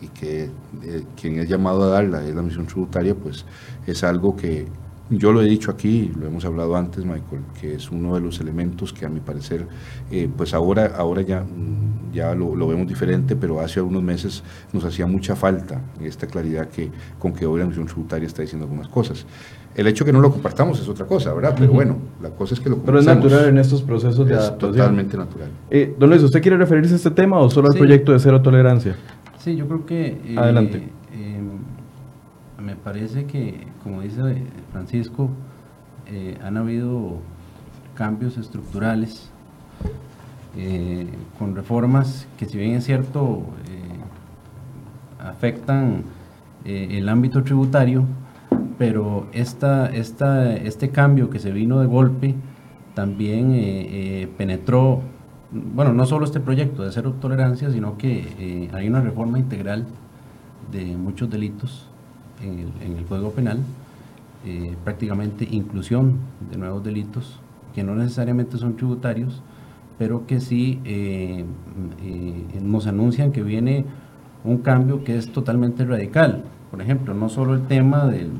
[0.00, 0.50] y que
[0.82, 3.44] eh, quien es llamado a darla es la misión tributaria, pues
[3.86, 4.66] es algo que
[5.10, 8.40] yo lo he dicho aquí, lo hemos hablado antes, Michael, que es uno de los
[8.40, 9.66] elementos que a mi parecer,
[10.10, 14.42] eh, pues ahora, ahora ya, mm, ya lo, lo, vemos diferente, pero hace unos meses
[14.72, 18.64] nos hacía mucha falta esta claridad que, con que hoy la misión tributaria está diciendo
[18.64, 19.26] algunas cosas.
[19.76, 21.54] El hecho que no lo compartamos es otra cosa, ¿verdad?
[21.56, 24.56] Pero bueno, la cosa es que lo Pero es natural en estos procesos de es
[24.56, 25.50] totalmente natural.
[25.70, 28.40] Eh, don Luis, ¿usted quiere referirse a este tema o solo al proyecto de cero
[28.40, 28.96] tolerancia?
[29.38, 30.06] Sí, yo creo que...
[30.06, 30.88] Eh, Adelante.
[32.86, 35.28] Parece que, como dice Francisco,
[36.06, 37.16] eh, han habido
[37.96, 39.28] cambios estructurales
[40.56, 43.42] eh, con reformas que si bien es cierto
[45.18, 46.04] afectan
[46.64, 48.04] el ámbito tributario,
[48.78, 52.36] pero esta, esta, este cambio que se vino de golpe
[52.94, 55.02] también penetró
[55.50, 59.86] bueno, no solo este proyecto de cero tolerancia, sino que eh, hay una reforma integral
[60.70, 61.88] de muchos delitos
[62.42, 63.58] en el, en Código Penal,
[64.44, 66.18] eh, prácticamente inclusión
[66.50, 67.40] de nuevos delitos
[67.74, 69.42] que no necesariamente son tributarios,
[69.98, 71.44] pero que sí eh,
[72.62, 73.84] nos anuncian que viene
[74.44, 76.44] un cambio que es totalmente radical.
[76.70, 78.30] Por ejemplo, no solo el tema del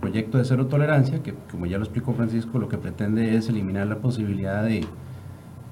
[0.00, 3.86] proyecto de cero tolerancia, que como ya lo explicó Francisco, lo que pretende es eliminar
[3.86, 4.84] la posibilidad de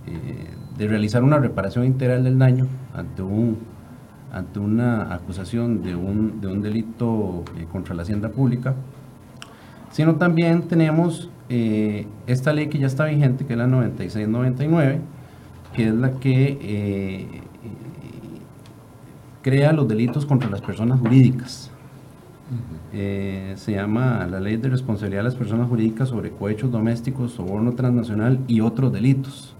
[0.06, 0.46] eh,
[0.78, 3.56] de realizar una reparación integral del daño ante, un,
[4.32, 8.74] ante una acusación de un, de un delito eh, contra la hacienda pública,
[9.90, 15.00] sino también tenemos eh, esta ley que ya está vigente, que es la 9699,
[15.74, 17.42] que es la que
[19.42, 21.70] crea los delitos contra las personas jurídicas.
[22.92, 28.40] se llama la Ley de Responsabilidad de las Personas Jurídicas sobre Cohechos Domésticos, Soborno Transnacional
[28.48, 29.56] y otros delitos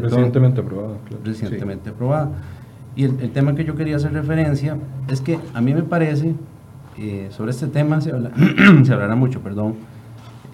[0.00, 0.96] recientemente aprobada.
[1.24, 2.30] Recientemente aprobada.
[2.94, 4.76] Y el, tema que yo quería hacer referencia
[5.08, 6.34] es que a mí me parece,
[6.98, 8.30] eh, sobre este tema se, habla,
[8.84, 9.76] se hablará mucho, perdón,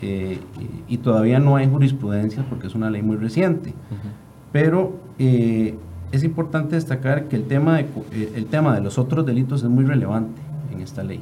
[0.01, 0.39] eh,
[0.87, 3.75] y, todavía no hay jurisprudencia porque es una ley muy reciente,
[4.53, 5.75] pero eh,
[6.13, 7.87] es importante destacar que el tema, de,
[8.37, 10.41] el tema de los otros delitos es muy relevante
[10.73, 11.21] en esta ley.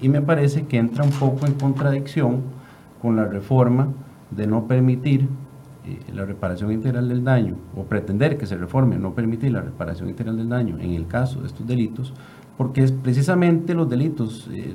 [0.00, 2.40] Y me parece que entra un poco en contradicción
[3.00, 3.88] con la reforma
[4.32, 5.28] de no permitir
[5.84, 10.08] eh, la reparación integral del daño, o pretender que se reforme, no permitir la reparación
[10.08, 12.14] integral del daño en el caso de estos delitos,
[12.56, 14.74] porque es precisamente los delitos, eh,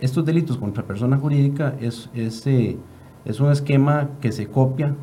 [0.00, 4.94] estos delitos contra persona jurídica es, es, es un esquema que se copia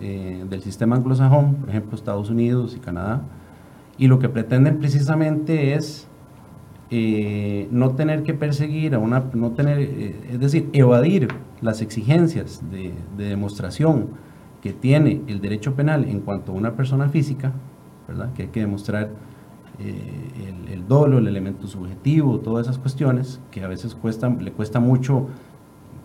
[0.00, 3.22] eh, del sistema anglosajón, por ejemplo Estados Unidos y Canadá,
[3.96, 6.06] y lo que pretenden precisamente es
[6.90, 11.28] eh, no tener que perseguir a una, no tener, eh, es decir, evadir
[11.60, 14.08] las exigencias de, demostración
[14.62, 17.52] que tiene el derecho penal en cuanto a una persona física,
[18.06, 18.32] ¿verdad?
[18.32, 19.10] que hay que demostrar
[19.78, 23.96] el, el, dolo, el elemento subjetivo, todas esas cuestiones que a veces
[24.40, 25.28] le cuesta mucho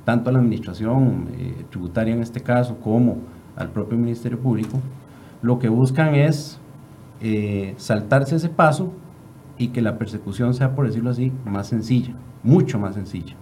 [0.05, 1.29] tanto a la administración
[1.71, 3.17] tributaria en este caso como
[3.55, 4.79] al propio Ministerio Público,
[5.41, 6.59] lo que buscan es
[7.21, 8.91] eh, saltarse ese paso
[9.57, 12.13] y que la persecución sea, por decirlo así, más sencilla,
[12.43, 13.33] mucho más sencilla.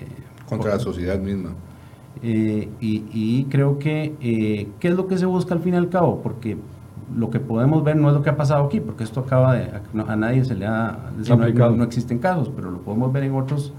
[0.00, 0.06] Eh,
[0.48, 1.50] Contra la sociedad misma.
[2.22, 4.14] Eh, y, creo que,
[4.78, 6.20] ¿qué es lo que se busca al fin y al cabo?
[6.22, 6.58] Porque
[7.16, 9.70] lo que podemos ver no es lo que ha pasado aquí, porque esto acaba de,
[10.06, 13.72] a nadie se le ha, no, no, existen casos, pero lo podemos ver en otros,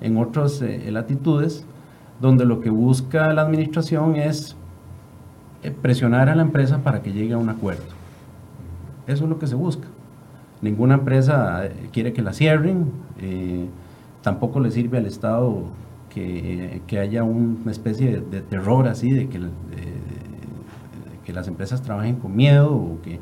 [0.00, 1.64] en otras latitudes
[2.20, 4.56] donde lo que busca la administración es
[5.62, 7.82] eh, presionar a la empresa para que llegue a un acuerdo.
[9.06, 9.88] Eso es lo que se busca.
[10.62, 12.86] Ninguna empresa eh, quiere que la cierren,
[13.20, 13.66] eh,
[14.22, 15.64] tampoco le sirve al Estado
[16.10, 19.40] que, haya una especie de, terror así, de que,
[21.24, 23.20] que, las empresas trabajen con miedo o que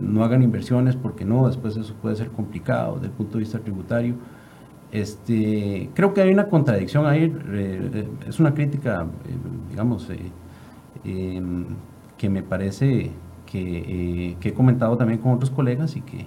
[0.00, 3.60] no hagan inversiones porque no, después eso puede ser complicado desde el punto de vista
[3.60, 4.16] tributario.
[4.92, 10.18] Este, creo que hay una contradicción ahí, eh, es una crítica, eh, digamos, eh,
[11.04, 11.64] em,
[12.18, 13.10] que me parece
[13.46, 16.26] que, he comentado también con otros colegas y que,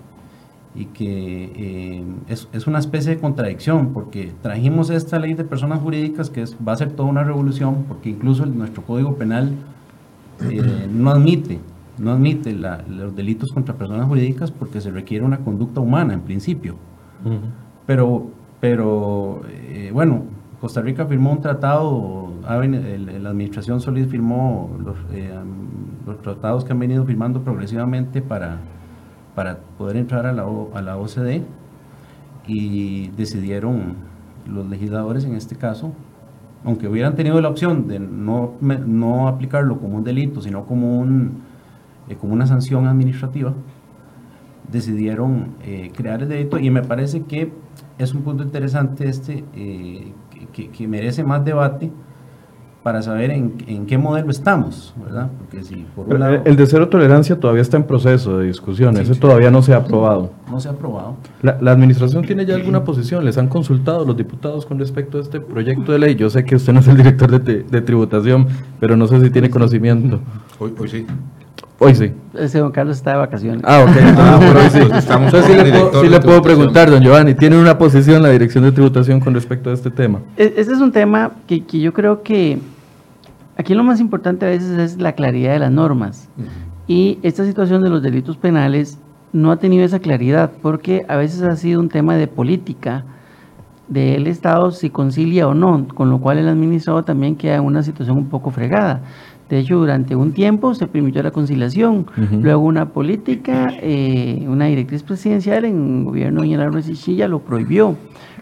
[0.75, 6.29] y que em, es, una especie de contradicción, porque trajimos esta ley de personas jurídicas
[6.29, 9.53] que va a ser toda una revolución, porque incluso nuestro Código Penal
[10.91, 11.59] no admite
[11.97, 16.75] no admite los delitos contra personas jurídicas porque se requiere una conducta humana en principio.
[17.85, 20.23] Pero pero eh, bueno,
[20.59, 24.71] Costa Rica firmó un tratado, la administración Solís firmó
[25.11, 25.31] eh,
[26.05, 28.57] los, tratados que han venido firmando progresivamente para,
[29.35, 31.43] para poder entrar a la, a la OCDE
[32.47, 33.95] y decidieron
[34.47, 35.93] los legisladores en este caso,
[36.63, 41.41] aunque hubieran tenido la opción de no, no aplicarlo como un delito, sino como, un,
[42.07, 43.53] eh, como una sanción administrativa,
[44.71, 45.55] decidieron
[45.95, 46.57] crear el delito.
[46.57, 47.51] Y me parece que
[47.97, 50.13] es un punto interesante este eh,
[50.51, 51.91] que, merece más debate
[52.85, 55.31] para saber en, qué modelo estamos, ¿verdad?
[55.39, 58.95] Porque si por un lado, el de cero tolerancia todavía está en proceso de discusión,
[58.97, 60.29] ese todavía no se ha aprobado.
[60.51, 61.15] No se ha aprobado.
[61.41, 63.25] La, administración tiene ya alguna posición?
[63.25, 66.13] ¿Les han consultado los diputados con respecto a este proyecto de ley?
[66.13, 68.45] Yo sé que usted no es el director de, de tributación,
[68.79, 70.19] pero no sé si tiene conocimiento.
[70.59, 71.07] Hoy, hoy sí.
[71.79, 72.13] Hoy sí.
[72.35, 73.63] Ese don Carlos está de vacaciones.
[73.65, 73.95] Ah, ok.
[74.15, 74.95] Ah, pero hoy sí.
[74.95, 78.29] Estamos Entonces sí le, puedo, sí le puedo preguntar, don Giovanni, ¿tiene una posición la
[78.29, 80.19] Dirección de Tributación con respecto a este tema?
[80.37, 82.59] Este es un tema que, que yo creo que
[83.57, 86.29] aquí lo más importante a veces es la claridad de las normas.
[86.87, 88.99] Y esta situación de los delitos penales
[89.33, 93.05] no ha tenido esa claridad porque a veces ha sido un tema de política
[93.87, 97.83] del Estado si concilia o no, con lo cual el administrador también queda en una
[97.83, 99.01] situación un poco fregada.
[99.49, 102.07] De hecho, durante un tiempo se permitió la conciliación,
[102.41, 107.95] luego una política, eh, una directriz presidencial en el gobierno de Doña Laura lo prohibió.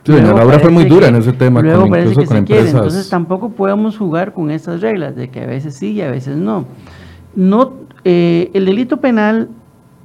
[0.05, 2.69] Sí, doña Laura fue muy dura en ese tema, luego parece que se quiere.
[2.69, 6.35] Entonces tampoco podemos jugar con estas reglas de que a veces sí y a veces
[6.35, 6.65] no.
[7.35, 7.73] No,
[8.03, 9.49] eh, el delito penal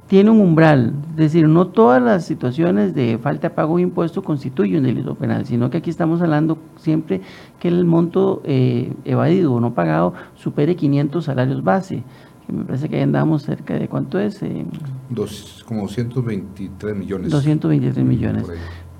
[0.07, 4.23] tiene un umbral, es decir, no todas las situaciones de falta de pago de impuesto
[4.23, 7.21] constituyen un delito penal, sino que aquí estamos hablando siempre
[7.59, 12.03] que el monto eh, evadido o no pagado supere 500 salarios base,
[12.51, 14.41] me parece que ahí andamos cerca de cuánto es.
[14.41, 14.65] Eh,
[15.09, 17.29] Dos, como 223 millones.
[17.29, 18.45] 223 millones.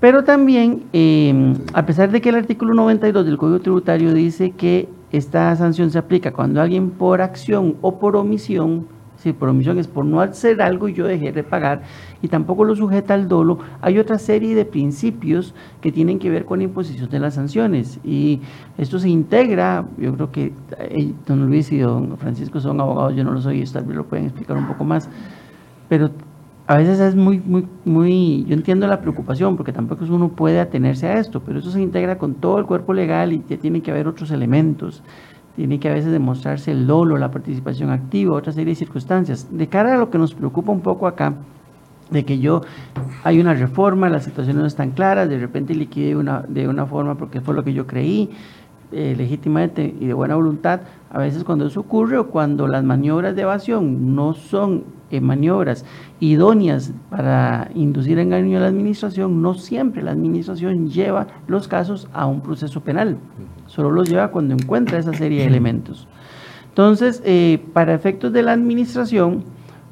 [0.00, 4.88] Pero también, eh, a pesar de que el artículo 92 del Código Tributario dice que
[5.12, 8.86] esta sanción se aplica cuando alguien por acción o por omisión
[9.20, 11.82] si por omisión es por no hacer algo y yo dejé de pagar
[12.22, 16.46] y tampoco lo sujeta al dolo, hay otra serie de principios que tienen que ver
[16.46, 18.00] con la imposición de las sanciones.
[18.02, 18.40] Y
[18.78, 23.24] esto se integra, yo creo que eh, don Luis y don Francisco son abogados, yo
[23.24, 25.08] no lo soy, tal vez lo pueden explicar un poco más,
[25.88, 26.10] pero
[26.70, 31.08] a veces es muy, muy, muy, yo entiendo la preocupación porque tampoco uno puede atenerse
[31.08, 33.90] a esto, pero eso se integra con todo el cuerpo legal y ya tiene que
[33.90, 35.02] haber otros elementos
[35.56, 39.48] tiene que a veces demostrarse el dolo, la participación activa, otra serie de circunstancias.
[39.50, 41.34] De cara a lo que nos preocupa un poco acá,
[42.08, 42.60] de que yo
[43.24, 47.16] hay una reforma, las situaciones no están claras, de repente liquide una, de una forma
[47.16, 48.30] porque fue lo que yo creí,
[48.92, 50.80] eh, legítimamente y de buena voluntad,
[51.10, 55.84] a veces cuando eso ocurre o cuando las maniobras de evasión no son eh, maniobras
[56.20, 62.26] idóneas para inducir engaño a la administración, no siempre la administración lleva los casos a
[62.26, 63.16] un proceso penal,
[63.66, 66.06] solo los lleva cuando encuentra esa serie de elementos.
[66.68, 69.44] Entonces, eh, para efectos de la administración,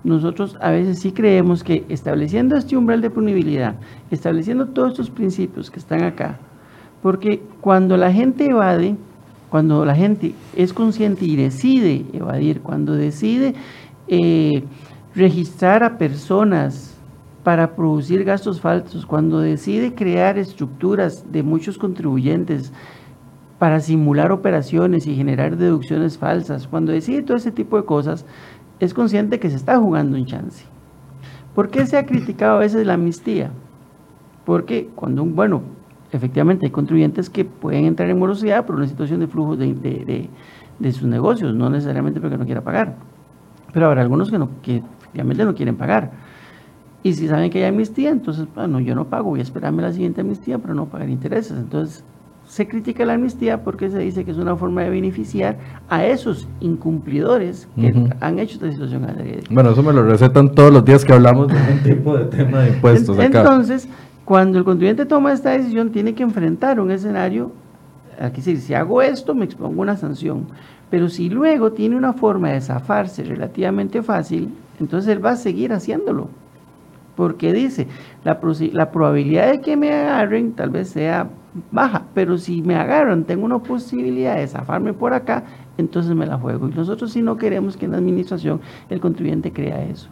[0.05, 3.74] nosotros a veces sí creemos que estableciendo este umbral de punibilidad,
[4.11, 6.38] estableciendo todos estos principios que están acá,
[7.09, 8.94] porque cuando la gente evade,
[9.48, 13.54] cuando la gente es consciente y decide evadir, cuando decide
[14.09, 14.62] eh,
[15.14, 16.98] registrar a personas
[17.44, 22.74] para producir gastos falsos, cuando decide crear estructuras de muchos contribuyentes
[23.59, 28.26] para simular operaciones y generar deducciones falsas, cuando decide todo ese tipo de cosas,
[28.80, 30.66] es consciente que se está jugando un chance.
[31.54, 33.50] ¿Por qué se ha criticado a veces la amnistía?
[34.44, 35.78] Porque cuando un, bueno,
[36.12, 40.28] efectivamente hay contribuyentes que pueden entrar en morosidad por una situación de flujo de,
[40.92, 42.96] sus negocios, no necesariamente porque no quiera pagar.
[43.72, 46.11] Pero habrá algunos que, no, que efectivamente no quieren pagar.
[47.02, 49.92] Y si saben que hay amnistía, entonces, bueno, yo no pago, voy a esperarme la
[49.92, 51.56] siguiente amnistía para no pagar intereses.
[51.56, 52.04] Entonces,
[52.48, 56.48] se critica la amnistía porque se dice que es una forma de beneficiar a esos
[56.61, 59.06] incumplidores que han hecho esta situación.
[59.50, 62.61] Bueno, eso me lo recetan todos los días que hablamos de un tipo de tema
[62.61, 63.18] de impuestos.
[63.18, 63.88] Entonces,
[64.29, 67.51] cuando el contribuyente toma esta decisión, tiene que enfrentar un escenario,
[68.20, 70.49] aquí decir, si hago esto, me expongo una sanción.
[70.91, 75.72] Pero si luego tiene una forma de zafarse relativamente fácil, entonces él va a seguir
[75.72, 76.29] haciéndolo.
[77.16, 77.89] Porque dice,
[78.22, 78.39] la,
[78.74, 81.31] la probabilidad de que me agarren tal vez sea
[81.72, 85.45] baja, pero si me agarran, tengo una posibilidad de zafarme por acá,
[85.79, 86.68] entonces me la juego.
[86.68, 88.61] Y nosotros si no queremos que en la administración
[88.91, 90.11] el contribuyente crea eso.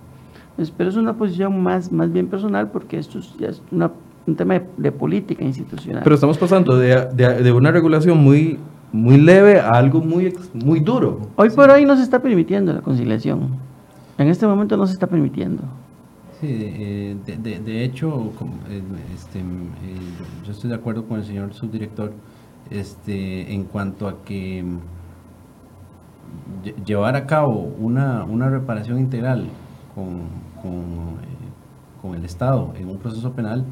[0.79, 3.91] pero es una posición más, más bien personal porque esto ya es una
[4.27, 6.03] un tema de, política institucional.
[6.03, 8.59] Pero estamos pasando de, de, una regulación muy,
[8.93, 11.29] muy leve a algo muy, muy duro.
[11.37, 13.51] Hoy por hoy no se está permitiendo la conciliación.
[14.18, 15.62] En este momento no se está permitiendo.
[16.41, 18.33] Sí, de, de, de hecho,
[18.68, 18.83] eh,
[19.14, 19.43] este, eh,
[20.45, 22.12] yo estoy de acuerdo con el señor subdirector
[22.70, 24.79] este, en cuanto a que mm,
[26.85, 29.47] llevar a cabo una, una reparación integral
[29.95, 30.24] con,
[30.61, 30.72] con,
[31.22, 33.64] eh, con el Estado en un proceso penal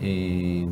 [0.00, 0.66] eh,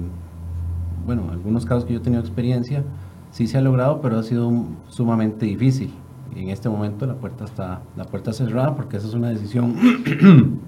[1.06, 2.84] bueno, algunos casos que yo he tenido experiencia,
[3.30, 4.50] sí se ha logrado, pero ha sido
[4.88, 5.92] sumamente difícil.
[6.34, 9.76] en este momento la puerta está la puerta cerrada porque esa es una decisión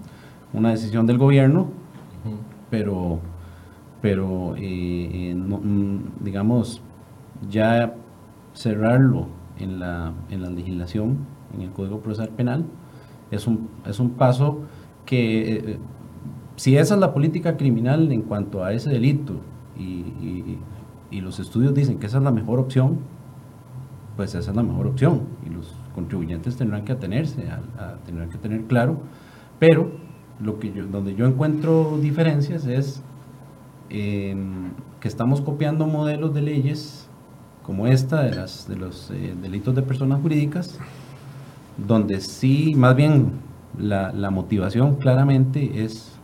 [0.52, 1.68] una decisión del gobierno,
[2.70, 3.20] pero
[4.00, 6.80] pero eh, mm, digamos
[7.50, 7.94] ya
[8.54, 9.26] cerrarlo
[9.58, 11.18] en la, en la legislación,
[11.54, 12.64] en el Código Procesal Penal,
[13.30, 14.60] es un, es un paso
[15.04, 15.78] que eh,
[16.56, 19.34] si esa es la política criminal en cuanto a ese delito
[19.78, 20.58] y,
[21.20, 22.98] los estudios dicen que esa es la mejor opción,
[24.16, 28.38] pues esa es la mejor opción y los contribuyentes tendrán que atenerse, a, tener que
[28.38, 28.98] tener claro,
[29.58, 29.90] pero
[30.38, 33.02] lo que yo, donde yo encuentro diferencias es
[33.88, 37.08] que estamos copiando modelos de leyes
[37.62, 40.78] como esta de, las, de los eh, delitos de personas jurídicas,
[41.76, 43.32] donde sí, más bien
[43.78, 46.15] la, la motivación claramente es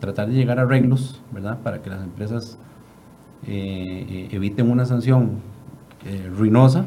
[0.00, 1.58] tratar de llegar a arreglos, ¿verdad?
[1.62, 2.58] Para que las empresas
[3.46, 5.38] eh, eh, eviten una sanción
[6.04, 6.86] eh, ruinosa.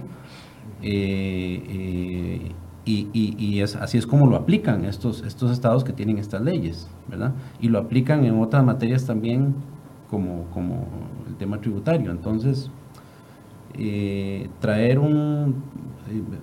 [0.82, 2.52] y,
[3.62, 7.32] es, así es como lo aplican estos, estos estados que tienen estas leyes, ¿verdad?
[7.62, 9.56] Y lo aplican en otras materias también,
[10.10, 10.86] como, como
[11.28, 12.12] el tema tributario.
[12.12, 12.70] Entonces,
[14.60, 15.64] traer un...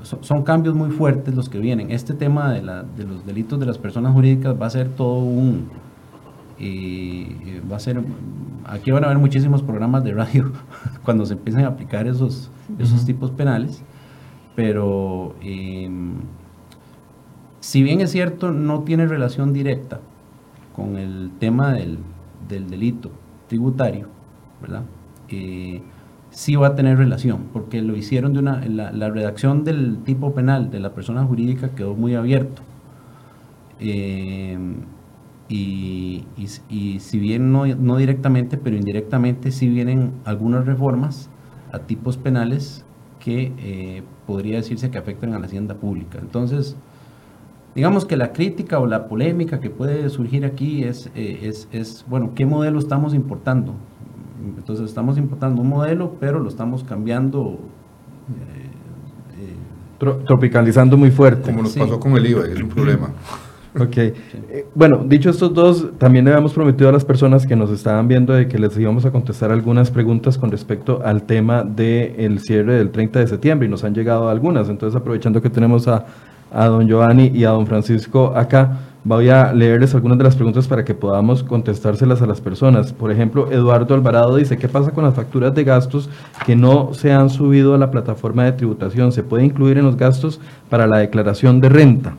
[0.02, 1.90] Son, cambios muy fuertes los que vienen.
[1.90, 5.18] Este tema de, la, de los delitos de las personas jurídicas va a ser todo
[5.18, 5.68] un,
[6.60, 8.02] y va a ser,
[8.66, 10.52] aquí van a haber muchísimos programas de radio
[11.04, 13.82] cuando se empiecen a aplicar esos, esos tipos penales,
[14.54, 16.16] pero em,
[17.60, 20.00] si bien es cierto, no tiene relación directa
[20.76, 21.98] con el tema del,
[22.48, 23.10] del delito
[23.48, 24.08] tributario,
[24.60, 24.82] ¿verdad?
[25.28, 25.80] Eh,
[26.30, 30.34] sí va a tener relación, porque lo hicieron de una, la, la redacción del tipo
[30.34, 32.62] penal de la persona jurídica quedó muy abierto.
[33.78, 34.58] Eh,
[35.50, 36.24] y,
[36.68, 41.28] y, si bien no, no, directamente, pero indirectamente sí vienen algunas reformas
[41.72, 42.84] a tipos penales
[43.18, 46.20] que eh, podría decirse que afectan a la hacienda pública.
[46.22, 46.76] Entonces,
[47.74, 52.04] digamos que la crítica o la polémica que puede surgir aquí es, eh, es, es,
[52.08, 53.74] bueno, ¿qué modelo estamos importando?
[54.56, 57.58] Entonces estamos importando un modelo, pero lo estamos cambiando.
[59.98, 61.50] tropicalizando muy fuerte.
[61.50, 63.12] Como nos pasó con el IVA, es un problema.
[63.78, 63.96] Ok.
[63.96, 64.14] Eh,
[64.74, 68.32] bueno, dicho estos dos, también le habíamos prometido a las personas que nos estaban viendo
[68.32, 72.90] de que les íbamos a contestar algunas preguntas con respecto al tema del cierre del
[72.90, 74.68] 30 de septiembre y nos han llegado algunas.
[74.68, 76.04] Entonces, aprovechando que tenemos a,
[76.52, 80.66] a don Giovanni y a don Francisco acá, voy a leerles algunas de las preguntas
[80.66, 82.92] para que podamos contestárselas a las personas.
[82.92, 86.10] Por ejemplo, Eduardo Alvarado dice, ¿qué pasa con las facturas de gastos
[86.44, 89.12] que no se han subido a la plataforma de tributación?
[89.12, 92.14] ¿Se puede incluir en los gastos para la declaración de renta?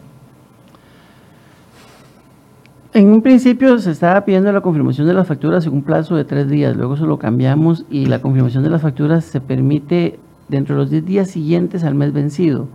[2.94, 6.26] En un principio se estaba pidiendo la confirmación de las facturas en un plazo de
[6.26, 10.20] tres días, luego se lo cambiamos y la confirmación de las facturas se permite
[10.50, 12.68] dentro de los 10 días siguientes al mes vencido.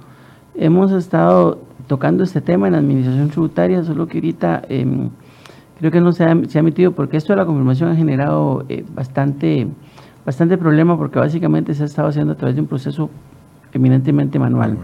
[0.55, 5.11] Hemos estado tocando este tema en la administración tributaria, solo que ahorita em,
[5.79, 8.87] creo que no se ha, se emitido porque esto de la confirmación ha generado eh,
[8.95, 9.69] bastante,
[10.25, 13.11] bastante problema porque básicamente se ha estado haciendo a través de un proceso
[13.75, 14.79] eminentemente manual.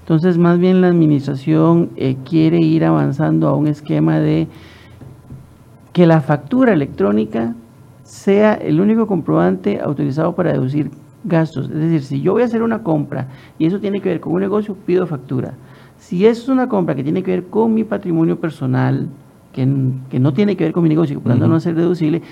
[0.00, 4.46] Entonces, más bien la administración eh, quiere ir avanzando a un esquema de
[5.94, 7.54] que la factura electrónica
[8.02, 10.90] sea el único comprobante autorizado para deducir
[11.22, 11.70] gastos.
[11.70, 13.28] Es decir, si yo voy a hacer una compra
[13.60, 15.54] y eso tiene que ver con un negocio, pido factura.
[15.96, 19.08] Si eso es una compra que tiene que ver con mi patrimonio personal,
[19.52, 22.22] que, no tiene que ver con mi negocio, por lo tanto no es deducible,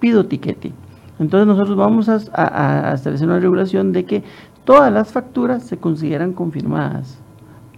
[0.00, 0.72] pido tiquete.
[1.20, 4.24] Entonces nosotros vamos a, a, establecer una regulación de que
[4.64, 7.21] todas las facturas se consideran confirmadas.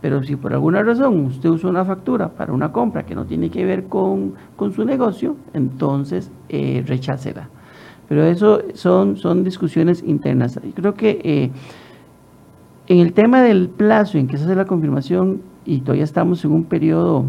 [0.04, 3.48] Pero si por alguna razón usted usa una factura para una compra que no tiene
[3.48, 4.34] que ver con,
[4.76, 7.48] su negocio, entonces eh, rechácela.
[8.06, 10.60] Pero eso son, son discusiones internas.
[10.62, 11.50] Y creo que eh,
[12.86, 16.52] en el tema del plazo en que se hace la confirmación, y todavía estamos en
[16.52, 17.24] un periodo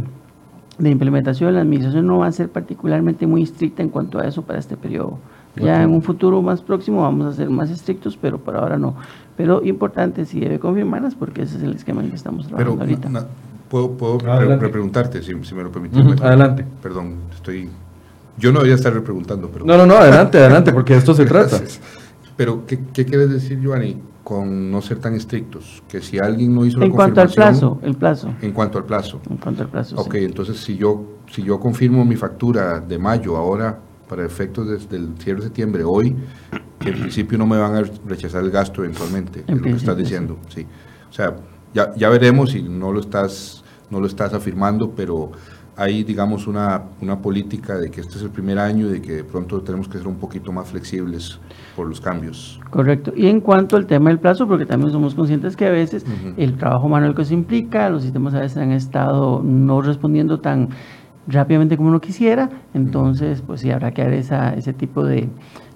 [0.77, 4.41] de implementación, la administración no va a ser particularmente muy estricta en cuanto a eso
[4.41, 5.17] para este periodo.
[5.55, 8.95] Ya en un futuro más próximo vamos a ser más estrictos, pero por ahora no.
[9.37, 13.27] Pero importante, si debe confirmarlas, porque ese es el esquema en que estamos trabajando ahorita.
[13.69, 16.21] puedo, puedo repreguntarte, si, me lo permites.
[16.21, 16.65] adelante.
[16.81, 17.69] Perdón, estoy...
[18.37, 19.65] Yo no debería estar repreguntando, pero...
[19.65, 21.61] No, no, no, adelante, adelante, porque esto se trata.
[22.35, 25.81] Pero, ¿qué, ¿qué, quieres decir, Giovanni, con no ser tan estrictos?
[25.87, 28.33] Que si alguien no hizo en la cuanto al plazo, el plazo.
[28.41, 29.21] En cuanto al plazo.
[29.29, 33.37] En cuanto al plazo, Ok, entonces si yo, si yo confirmo mi factura de mayo
[33.37, 36.15] ahora para efectos desde el cierre de septiembre, hoy,
[36.81, 40.37] en principio no me van a rechazar el gasto eventualmente, es lo que estás diciendo.
[40.49, 40.65] Sí.
[41.09, 41.35] O sea,
[41.73, 45.31] ya, ya veremos si no lo estás, no lo estás afirmando, pero
[45.77, 49.11] hay, digamos, una, una política de que este es el primer año y de que
[49.13, 51.39] de pronto tenemos que ser un poquito más flexibles
[51.75, 52.59] por los cambios.
[52.69, 53.11] Correcto.
[53.15, 56.05] Y en cuanto al tema del plazo, porque también somos conscientes que a veces
[56.37, 60.69] el trabajo manual que se implica, los sistemas a veces han estado no respondiendo tan
[61.27, 65.29] rápidamente como uno quisiera, entonces pues sí habrá que dar esa, ese tipo de,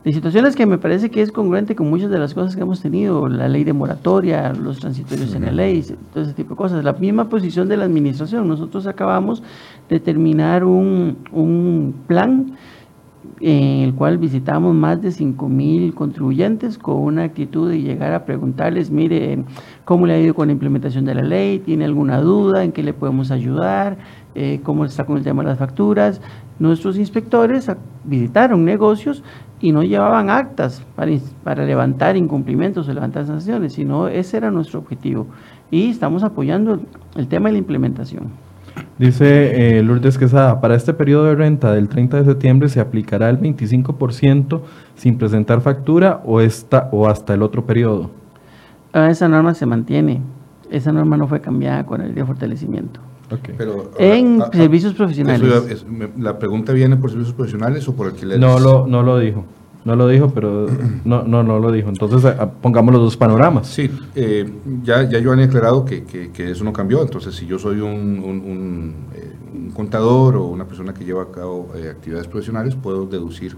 [0.04, 2.82] de situaciones que me parece que es congruente con muchas de las cosas que hemos
[2.82, 5.84] tenido, la ley de moratoria, los transitorios en la ley,
[6.14, 6.84] todo ese tipo de cosas.
[6.84, 8.48] La misma posición de la administración.
[8.48, 9.44] Nosotros acabamos
[9.90, 12.56] de terminar un, un plan
[13.42, 18.26] en el cual visitamos más de 5 mil contribuyentes con una actitud de llegar a
[18.26, 19.44] preguntarles, mire,
[19.86, 21.60] ¿cómo le ha ido con la implementación de la ley?
[21.60, 22.64] ¿Tiene alguna duda?
[22.64, 23.98] ¿En qué le podemos ayudar?
[24.36, 26.22] Eh, ¿Cómo está con el tema de las facturas?
[26.60, 27.70] Nuestros inspectores
[28.04, 29.24] visitaron negocios
[29.62, 31.12] y no llevaban actas para,
[31.44, 35.28] para levantar incumplimientos o levantar sanciones, sino ese era nuestro objetivo.
[35.72, 36.80] Y estamos apoyando
[37.16, 38.49] el tema de la implementación.
[38.98, 43.30] Dice eh, Lourdes Quesada, para este periodo de renta del 30 de septiembre se aplicará
[43.30, 44.62] el 25%
[44.96, 48.12] sin presentar factura o, esta, o hasta el otro periodo.
[48.94, 50.22] Ah, esa norma se mantiene.
[50.70, 53.00] Esa norma no fue cambiada con el día de fortalecimiento.
[53.58, 55.86] Pero, en ah, ah, servicios profesionales.
[56.18, 58.40] ¿La pregunta viene por servicios profesionales o por alquileres?
[58.40, 59.46] No lo, no lo dijo.
[59.86, 60.68] No lo dijo, pero
[61.06, 61.90] no, no, no lo dijo.
[61.90, 63.68] Entonces, pongamos los dos panoramas.
[63.68, 64.52] Sí, eh,
[64.84, 67.02] ya, ya yo han aclarado que, que, eso no cambió.
[67.02, 69.36] Entonces, si yo soy un, un, eh,
[69.74, 73.56] contador o una persona que lleva a cabo eh, actividades profesionales, puedo deducir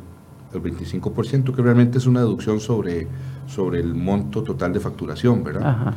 [0.54, 3.08] el 25%, que realmente es una deducción sobre,
[3.48, 5.68] sobre el monto total de facturación, ¿verdad?
[5.68, 5.96] Ajá.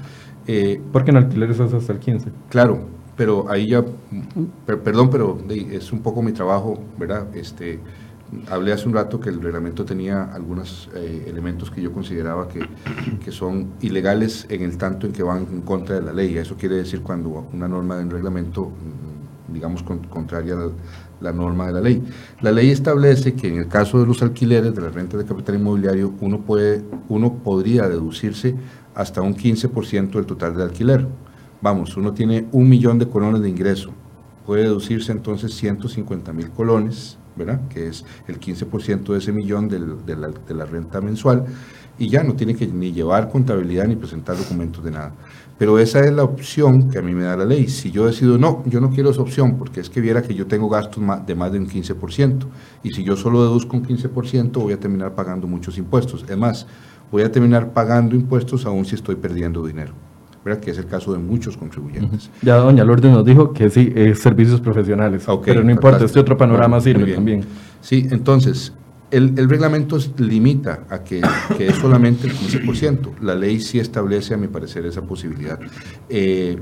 [0.92, 2.30] Porque en alquileres es hasta el 15.
[2.48, 2.80] Claro,
[3.16, 3.84] pero ahí ya,
[4.66, 7.26] perdón, pero es un poco mi trabajo, ¿verdad?
[7.34, 7.80] Este,
[8.50, 12.66] hablé hace un rato que el reglamento tenía algunos eh, elementos que yo consideraba que,
[13.24, 16.36] que, son ilegales en el tanto en que van en contra de la ley.
[16.36, 20.70] Eso quiere decir cuando una norma de un reglamento, mm, digamos, contraria a
[21.20, 22.02] la, norma de la ley.
[22.40, 25.56] La ley establece que en el caso de los alquileres, de la renta de capital
[25.56, 28.54] inmobiliario, uno, puede, uno podría deducirse
[28.94, 31.06] hasta un 15% del total del alquiler.
[31.60, 33.90] Vamos, uno tiene un millón de colones de ingreso,
[34.44, 37.60] puede deducirse entonces 150 mil colones ¿verdad?
[37.68, 41.46] Que es el 15% de ese millón de, la, de la renta mensual
[41.98, 45.12] y ya no tiene que ni llevar contabilidad ni presentar documentos de nada.
[45.56, 47.68] Pero esa es la opción que a mí me da la ley.
[47.68, 50.46] Si yo decido, no, yo no quiero esa opción porque es que viera que yo
[50.46, 52.46] tengo gastos de más de un 15%.
[52.82, 56.24] Y si yo solo deduzco un 15%, voy a terminar pagando muchos impuestos.
[56.28, 56.66] Es más,
[57.12, 59.92] voy a terminar pagando impuestos aún si estoy perdiendo dinero.
[60.44, 60.60] ¿Verdad?
[60.60, 62.30] Que es el caso de muchos contribuyentes.
[62.42, 65.26] Ya doña Lourdes nos dijo que sí, es servicios profesionales.
[65.26, 67.44] Ok, pero no importa, este otro panorama Bueno, sirve también.
[67.80, 68.74] Sí, entonces,
[69.10, 71.22] el, el reglamento limita a que,
[71.56, 73.20] que es solamente el 15%.
[73.20, 75.58] La ley sí establece, a mi parecer, esa posibilidad.
[76.08, 76.58] Eh,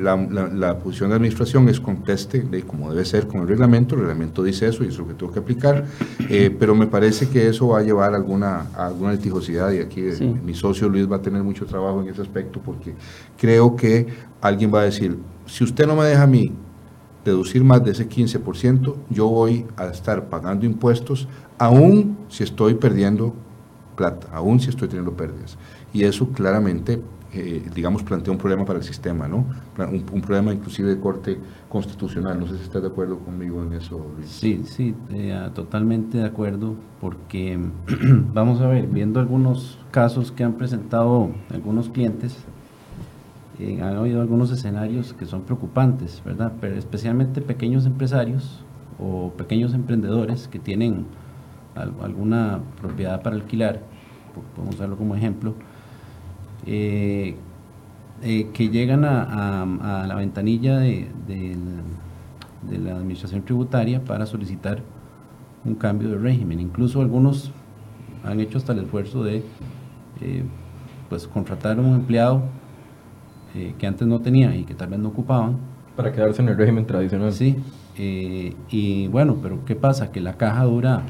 [0.00, 3.94] la, la- la posición de administración es conteste, de, como debe ser con el reglamento,
[3.94, 5.84] el reglamento dice eso y es lo que tengo que aplicar,
[6.28, 10.00] eh, pero me parece que eso va a llevar alguna, a alguna litigosidad y aquí
[10.02, 10.24] eh, Sí.
[10.44, 12.94] mi socio Luis va a tener mucho trabajo en ese aspecto porque
[13.36, 14.06] creo que
[14.40, 16.52] alguien va a decir, si usted no me deja a mí
[17.24, 21.28] deducir más de ese 15%, yo voy a estar pagando impuestos
[21.58, 23.34] aún si estoy perdiendo
[23.96, 25.58] plata, aún si estoy teniendo pérdidas.
[25.92, 27.00] Y eso claramente,
[27.32, 29.48] eh, digamos, plantea un problema para el sistema, ¿no?
[30.12, 32.38] Un, problema inclusive de corte constitucional.
[32.40, 34.00] No sé si estás de acuerdo conmigo en eso.
[34.24, 37.58] Sí, sí, eh, ah, totalmente de acuerdo, porque
[38.32, 42.48] vamos a ver, viendo algunos casos que han presentado algunos clientes,
[43.58, 46.52] eh, han habido algunos escenarios que son preocupantes, ¿verdad?
[46.60, 48.66] Pero especialmente pequeños empresarios
[48.98, 51.06] o pequeños emprendedores que tienen
[51.74, 53.90] al- alguna propiedad para alquilar,
[54.32, 55.54] po- podemos usarlo como ejemplo,
[56.70, 57.34] eh,
[58.22, 61.08] eh, que llegan a, a- a la ventanilla de,
[62.70, 64.82] la administración tributaria para solicitar
[65.64, 66.60] un cambio de régimen.
[66.60, 67.50] Incluso algunos
[68.24, 69.42] han hecho hasta el esfuerzo de
[70.20, 70.42] eh,
[71.08, 72.42] pues contratar a un empleado
[73.54, 75.56] eh, que antes no tenía y que tal vez no ocupaban.
[75.96, 77.32] Para quedarse en el régimen tradicional.
[77.32, 77.56] Sí,
[77.96, 80.12] eh, y bueno, pero ¿qué pasa?
[80.12, 81.02] Que la caja dura,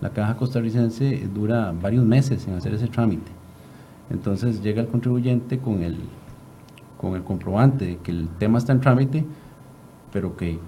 [0.00, 3.39] la caja costarricense dura varios meses en hacer ese trámite.
[4.10, 5.96] Entonces llega el contribuyente con el,
[7.00, 9.24] con el comprobante de que el tema está en trámite,
[10.12, 10.58] pero que,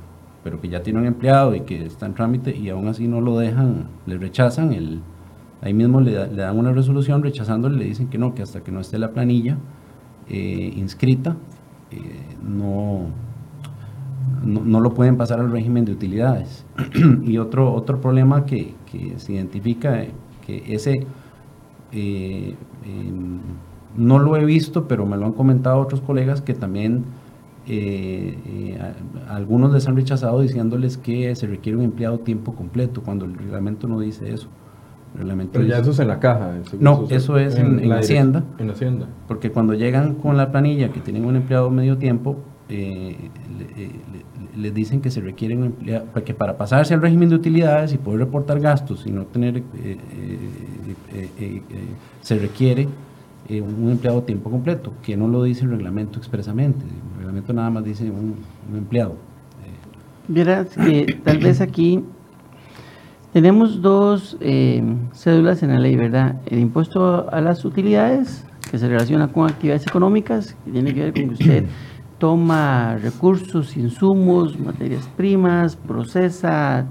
[0.45, 3.21] pero que ya tiene un empleado y que está en trámite y aún así no
[3.21, 5.01] lo dejan, le rechazan, el,
[5.61, 8.61] ahí mismo le, da- le dan una resolución rechazándole, le dicen que no, que hasta
[8.63, 9.57] que no esté la planilla
[10.29, 11.37] eh, inscrita,
[11.91, 11.99] eh,
[12.47, 13.07] no,
[14.45, 16.65] no, no lo pueden pasar al régimen de utilidades.
[17.25, 20.11] y otro, otro problema que, que se identifica, eh,
[20.47, 21.07] que ese
[21.93, 22.55] eh,
[22.87, 23.13] eh,
[23.97, 27.05] no lo he visto, pero me lo han comentado otros colegas que también
[27.69, 28.79] eh, eh,
[29.29, 33.35] a- algunos les han rechazado diciéndoles que se requiere un empleado tiempo completo, cuando el
[33.35, 34.49] reglamento no dice eso.
[35.15, 36.57] El reglamento Pero ya eso es en la caja.
[36.59, 38.45] eso- No, eso es en- en la direc- Hacienda.
[38.59, 39.07] En Hacienda.
[39.29, 42.37] porque cuando llegan con la planilla que tienen un empleado medio tiempo,
[42.69, 43.17] eh,
[43.59, 43.91] le- eh,
[44.55, 47.93] le- les dicen que se requiere un empleado, que para pasarse al régimen de utilidades
[47.93, 49.97] y poder reportar gastos y no tener, eh,
[51.13, 51.63] eh,
[52.21, 52.89] se requiere
[53.51, 56.85] un empleado a tiempo completo, que no lo dice el reglamento expresamente.
[56.87, 58.37] El reglamento nada más dice un,
[58.71, 59.17] un empleado.
[60.29, 62.03] Verás que tal vez aquí
[63.33, 64.37] tenemos dos
[65.13, 66.37] cédulas en la ley, ¿verdad?
[66.47, 71.13] El impuesto a las utilidades, que se relaciona con actividades económicas, que tiene que ver
[71.13, 71.65] con que usted
[72.23, 76.87] toma recursos, insumos, materias primas, procesa,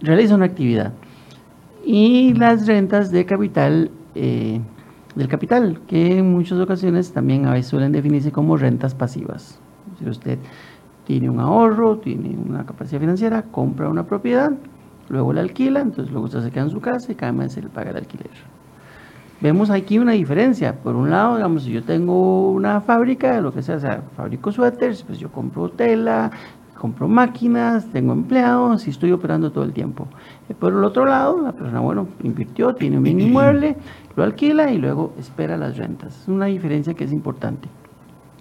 [0.00, 0.94] realiza una actividad.
[1.84, 4.62] Y las rentas de capital, eh,
[5.14, 9.60] del capital, que en muchas ocasiones también a veces suelen definirse como rentas pasivas.
[9.98, 10.38] Si usted
[11.04, 14.52] tiene un ahorro, tiene una capacidad financiera, compra una propiedad,
[15.10, 17.60] luego la alquila, entonces luego usted se queda en su casa y cada mes se
[17.60, 18.57] le paga el alquiler.
[19.40, 20.74] Vemos aquí una diferencia.
[20.74, 24.50] Por un lado, digamos, si yo tengo una fábrica, lo que sea, o sea, fabrico
[24.50, 26.32] suéteres, pues yo compro tela,
[26.78, 30.08] compro máquinas, tengo empleados y estoy operando todo el tiempo.
[30.48, 33.76] Eh, Por el otro lado, la persona, bueno, invirtió, tiene un bien inmueble,
[34.16, 36.22] lo alquila y luego espera las rentas.
[36.22, 37.68] Es una diferencia que es importante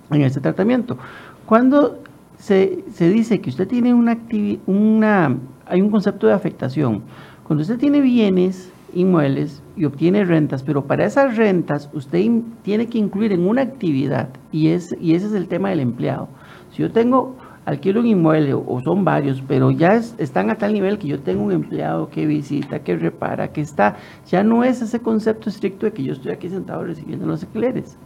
[0.10, 0.98] en este tratamiento.
[1.46, 2.00] Cuando
[2.40, 5.38] se, se dice que usted tiene una actividad, una,
[5.68, 7.04] hay un concepto de afectación.
[7.44, 12.26] Cuando usted tiene bienes inmuebles y obtiene rentas, pero para esas rentas usted
[12.64, 16.28] tiene que incluir en una actividad y, es, y ese es el tema del empleado.
[16.72, 17.36] Si yo tengo,
[17.66, 21.20] alquilo un inmueble o, son varios, pero ya es- están a tal nivel que yo
[21.20, 23.98] tengo un empleado que visita, que repara, que está,
[24.30, 27.98] ya no es ese concepto estricto de que yo estoy aquí sentado recibiendo los alquileres.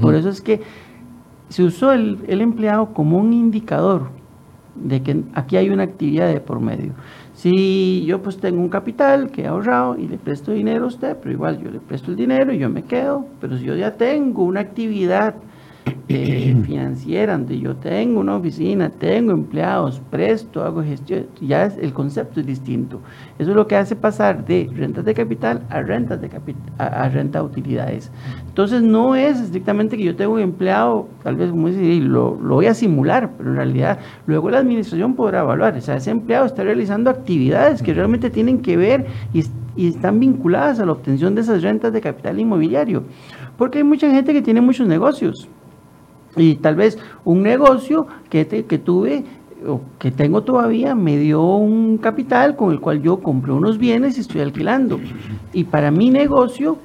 [0.00, 0.60] Por eso es que
[1.50, 4.08] se usó el, el empleado como un indicador
[4.74, 6.92] de que aquí hay una actividad de por medio.
[7.34, 11.16] Si yo pues tengo un capital que he ahorrado y le presto dinero a usted,
[11.16, 13.96] pero igual yo le presto el dinero y yo me quedo, pero si yo ya
[13.96, 15.34] tengo una actividad
[16.08, 21.92] eh, financiera, donde yo tengo una oficina, tengo empleados, presto, hago gestión, ya es, el
[21.92, 23.00] concepto es distinto.
[23.38, 26.30] Eso es lo que hace pasar de rentas de capital a rentas de
[26.78, 28.12] a, renta de utilidades.
[28.46, 32.54] Entonces no es estrictamente que yo tengo un empleado, tal vez como dice, lo, lo
[32.54, 35.76] voy a simular, pero en realidad luego la administración podrá evaluar.
[35.76, 40.80] O sea, ese empleado está realizando actividades que realmente tienen que ver y están vinculadas
[40.80, 43.04] a la obtención de esas rentas de capital inmobiliario.
[43.56, 45.48] Porque hay mucha gente que tiene muchos negocios.
[46.36, 49.24] Y tal vez un negocio que, que tuve
[49.66, 54.18] o que tengo todavía me dio un capital con el cual yo compré unos bienes
[54.18, 55.00] y estoy alquilando.
[55.52, 56.76] Y para mi negocio,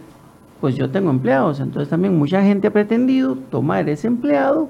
[0.61, 1.59] pues yo tengo empleados.
[1.59, 4.69] Entonces también mucha gente ha pretendido tomar ese empleado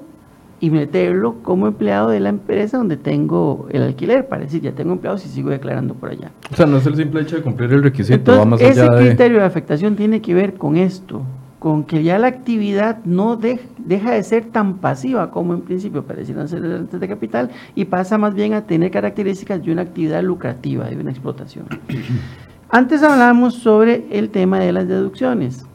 [0.60, 4.92] y meterlo como empleado de la empresa donde tengo el alquiler, para decir, ya tengo
[4.92, 6.30] empleados y sigo declarando por allá.
[6.52, 9.44] O sea, no es el simple hecho de cumplir el requisito, Entonces, ese criterio de
[9.44, 11.22] afectación tiene que ver con esto,
[11.60, 16.48] con que ya la actividad no deja de ser tan pasiva como en principio parecieron
[16.48, 20.86] ser antes de capital y pasa más bien a tener características de una actividad lucrativa,
[20.86, 21.66] de una explotación.
[22.70, 25.66] Antes hablábamos sobre el tema de las deducciones.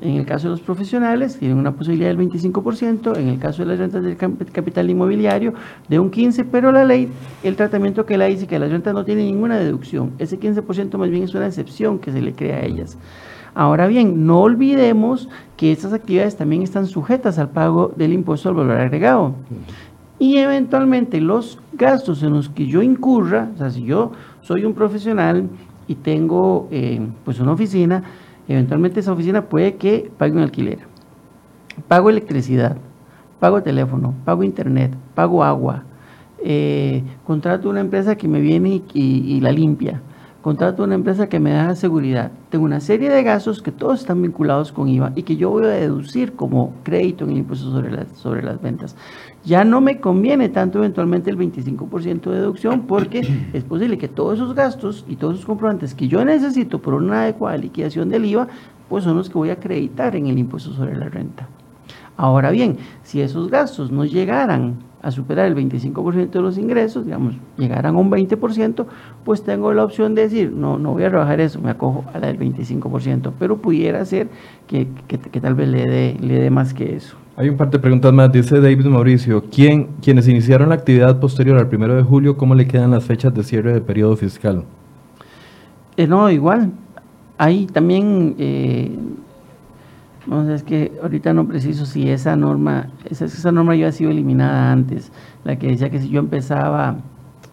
[0.00, 3.68] En el caso de los profesionales, tienen una posibilidad del 25%, en el caso de
[3.68, 5.54] las rentas del capital inmobiliario,
[5.88, 7.10] de un 15%, pero la ley,
[7.42, 11.10] el tratamiento que la dice que las rentas no tienen ninguna deducción, ese 15% más
[11.10, 12.96] bien es una excepción que se le crea a ellas.
[13.58, 18.54] Ahora bien, no olvidemos que estas actividades también están sujetas al pago del impuesto al
[18.54, 19.34] valor agregado.
[20.20, 24.74] Y eventualmente los gastos en los que yo incurra, o sea, si yo soy un
[24.74, 25.48] profesional
[25.88, 28.04] y tengo eh, pues una oficina,
[28.46, 30.78] eventualmente esa oficina puede que pague un alquiler.
[31.88, 32.76] Pago electricidad,
[33.40, 35.82] pago teléfono, pago internet, pago agua,
[36.44, 40.00] eh, contrato una empresa que me viene y la limpia
[40.48, 42.32] contrato una empresa que me da seguridad.
[42.48, 45.66] Tengo una serie de gastos que todos están vinculados con IVA y que yo voy
[45.66, 48.96] a deducir como crédito en el impuesto sobre las, sobre las ventas.
[49.44, 54.38] Ya no me conviene tanto eventualmente el 25% de deducción porque es posible que todos
[54.38, 58.48] esos gastos y todos esos comprobantes que yo necesito por una adecuada liquidación del IVA,
[58.88, 61.46] pues son los que voy a acreditar en el impuesto sobre la renta.
[62.16, 67.34] Ahora bien, si esos gastos no llegaran a superar el 25% de los ingresos, digamos,
[67.56, 68.86] llegaran a un 20%,
[69.24, 72.18] pues tengo la opción de decir, no, no voy a rebajar eso, me acojo a
[72.18, 74.28] la del 25%, pero pudiera ser
[74.66, 77.16] que, que, tal vez le dé le dé más que eso.
[77.36, 81.58] Hay un par de preguntas más, dice David Mauricio, ¿quién, quienes iniciaron la actividad posterior
[81.58, 84.64] al 1 de julio, ¿cómo le quedan las fechas de cierre de periodo fiscal?
[85.96, 86.72] Eh, no, igual,
[87.38, 88.34] hay también...
[88.38, 88.90] Eh,
[90.48, 94.72] es que ahorita no preciso si esa norma, esa, esa norma ya ha sido eliminada
[94.72, 95.10] antes,
[95.44, 96.98] la que decía que si yo empezaba,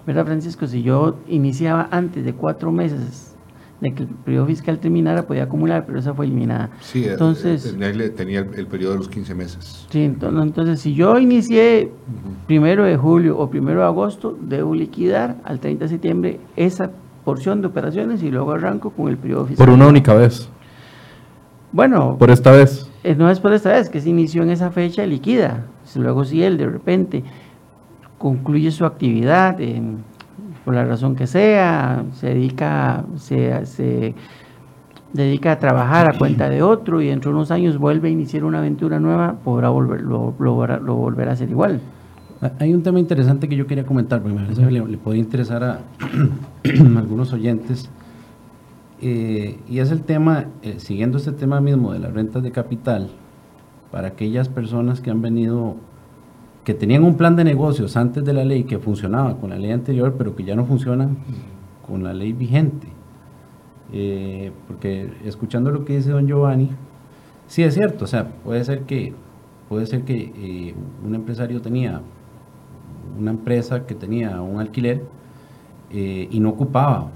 [0.05, 0.67] ¿verdad Francisco?
[0.67, 3.35] Si yo iniciaba antes de cuatro meses
[3.81, 6.69] de que el periodo fiscal terminara, podía acumular, pero esa fue eliminada.
[6.81, 9.85] Sí, eh, entonces, eh, tenía, el, periodo de los 15 meses.
[9.89, 11.91] Sí, entonces, si yo inicié
[12.47, 16.91] primero de julio o primero de agosto, debo liquidar al 30 de septiembre esa
[17.23, 19.65] porción de operaciones y luego arranco con el periodo fiscal.
[19.65, 20.49] Por una única vez.
[21.75, 22.15] Bueno.
[22.17, 22.89] Por esta vez.
[23.03, 25.65] Eh, no es por esta vez, que se inició en esa fecha liquida.
[25.95, 27.21] Luego si él de repente
[28.17, 29.57] concluye su actividad,
[30.63, 34.15] por la razón que sea, se dedica, se, se
[35.11, 38.45] dedica a trabajar a cuenta de otro y dentro de unos años vuelve a iniciar
[38.45, 41.81] una aventura nueva, podrá volver, lo, lo, volverá a hacer igual.
[42.41, 45.21] Ah, hay un tema interesante que yo quería comentar, porque me parece le, le podría
[45.21, 45.79] interesar a
[46.97, 47.89] algunos oyentes.
[49.01, 53.09] Eh, y es el tema, eh, siguiendo este tema mismo de las rentas de capital,
[53.91, 55.75] para aquellas personas que han venido,
[56.63, 59.71] que tenían un plan de negocios antes de la ley que funcionaba con la ley
[59.71, 61.17] anterior, pero que ya no funcionan
[61.85, 62.87] con la ley vigente.
[63.93, 66.71] Eh, porque escuchando lo que dice don Giovanni,
[67.47, 69.13] sí es cierto, o sea, puede ser que,
[69.69, 70.73] puede ser que
[71.05, 72.01] un empresario tenía
[73.19, 75.03] una empresa que tenía un alquiler
[75.91, 77.09] y no ocupaba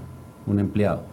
[0.46, 1.09] un empleado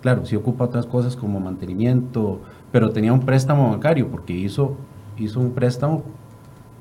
[0.00, 2.40] Claro, sí ocupa otras cosas como mantenimiento,
[2.70, 4.76] pero tenía un préstamo bancario porque hizo,
[5.16, 6.04] hizo un préstamo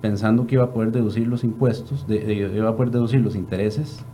[0.01, 4.05] pensando que iba a poder deducir los impuestos, iba a poder deducir los intereses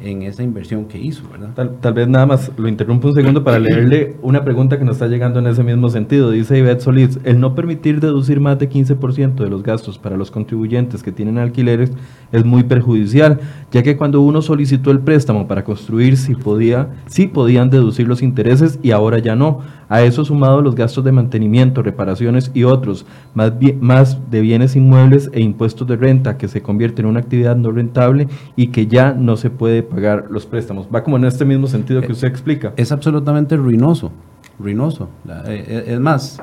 [0.00, 1.70] en esa inversión que hizo, ¿verdad?
[1.80, 5.06] Tal, vez nada más lo interrumpo un segundo para leerle una pregunta que nos está
[5.06, 6.30] llegando en ese mismo sentido.
[6.30, 10.30] Dice Ivette Solís, el no permitir deducir más de 15% de los gastos para los
[10.30, 11.92] contribuyentes que tienen alquileres
[12.32, 13.40] es muy perjudicial,
[13.70, 18.22] ya que cuando uno solicitó el préstamo para construir sí, podía, sí podían deducir los
[18.22, 19.60] intereses y ahora ya no.
[19.88, 25.30] A eso sumado los gastos de mantenimiento, reparaciones y otros, más, más de bienes inmuebles
[25.32, 28.26] e impuestos de renta que se convierten en una actividad no rentable
[28.56, 30.88] y que ya no se puede pagar los préstamos.
[30.92, 32.72] Va como en este mismo sentido que usted explica.
[32.76, 34.10] Es absolutamente ruinoso,
[34.58, 35.08] ruinoso.
[35.46, 36.40] Eh, eh, es más,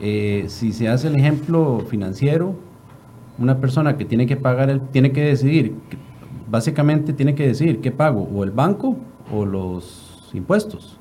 [0.00, 2.54] eh, si se hace el ejemplo financiero,
[3.38, 5.74] una persona que tiene que pagar, el, tiene que decidir,
[6.50, 8.96] básicamente tiene que decidir qué pago, o el banco
[9.32, 10.98] o los impuestos.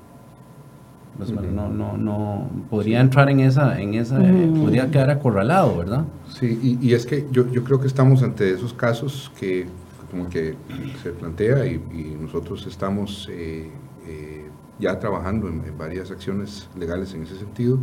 [1.17, 6.05] Pues, no, no, no podría entrar en esa, en esa, podría quedar acorralado, ¿verdad?
[6.29, 9.67] Sí, y, es que yo, yo, creo que estamos ante esos casos que
[10.11, 10.55] como que
[11.01, 11.79] se plantea y,
[12.19, 13.69] nosotros estamos eh,
[14.05, 17.79] eh, ya trabajando en, varias acciones legales en ese sentido.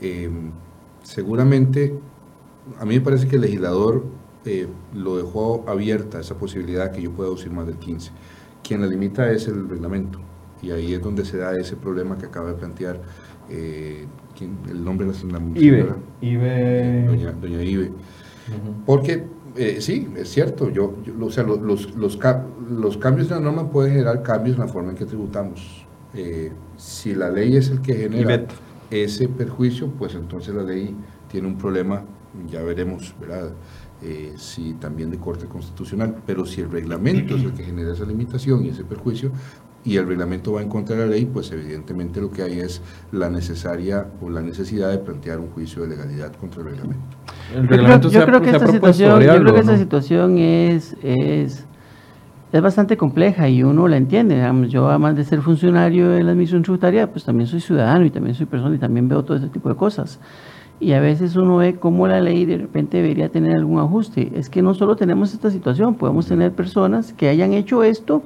[0.00, 0.50] Em,
[1.02, 1.94] seguramente,
[2.80, 4.04] a mí me parece que el legislador
[4.44, 8.10] eh, lo dejó abierta esa posibilidad que yo pueda usar más del 15.
[8.62, 10.20] Quien la limita es el reglamento
[10.62, 13.00] y ahí es donde se da ese problema que acaba de plantear
[13.48, 17.06] el nombre de la Ibe, Ibe.
[17.06, 17.92] Doña, doña Ibe.
[18.84, 19.24] Porque
[19.56, 22.16] eh, sí, es cierto, yo, o sea, los, los, los,
[22.98, 25.86] cambios de la norma pueden generar cambios en la forma en que tributamos.
[26.14, 28.46] Eh, si la ley es el que genera
[28.90, 30.94] ese perjuicio, pues entonces la ley
[31.30, 32.02] tiene un problema,
[32.50, 33.50] ya veremos, ¿verdad?
[34.00, 38.04] Eh, si también de corte constitucional, pero si el reglamento es el que genera esa
[38.04, 39.32] limitación y ese perjuicio,
[39.84, 42.82] y el reglamento va en contra de la ley, pues evidentemente lo que hay es
[43.12, 48.08] la necesaria o la necesidad de plantear un juicio de legalidad contra el reglamento.
[48.10, 51.64] yo, creo, que esta situación, yo creo que esta situación es, es,
[52.52, 54.42] es bastante compleja y uno la entiende.
[54.68, 58.34] yo, además de ser funcionario de la administración tributaria, pues también soy ciudadano y también
[58.34, 60.18] soy persona y también veo todo ese tipo de cosas.
[60.80, 64.32] Y a veces uno ve cómo la ley de repente debería tener algún ajuste.
[64.34, 68.22] Es que no solo tenemos esta situación, podemos tener personas que hayan hecho esto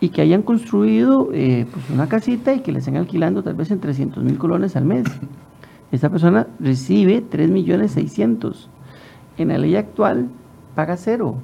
[0.00, 3.70] y que hayan construido eh, pues una casita y que le estén alquilando tal vez
[3.70, 5.04] en 300 mil colones al mes.
[5.92, 8.70] Esta persona recibe 3 millones 600.
[9.36, 10.28] En la ley actual
[10.74, 11.36] paga cero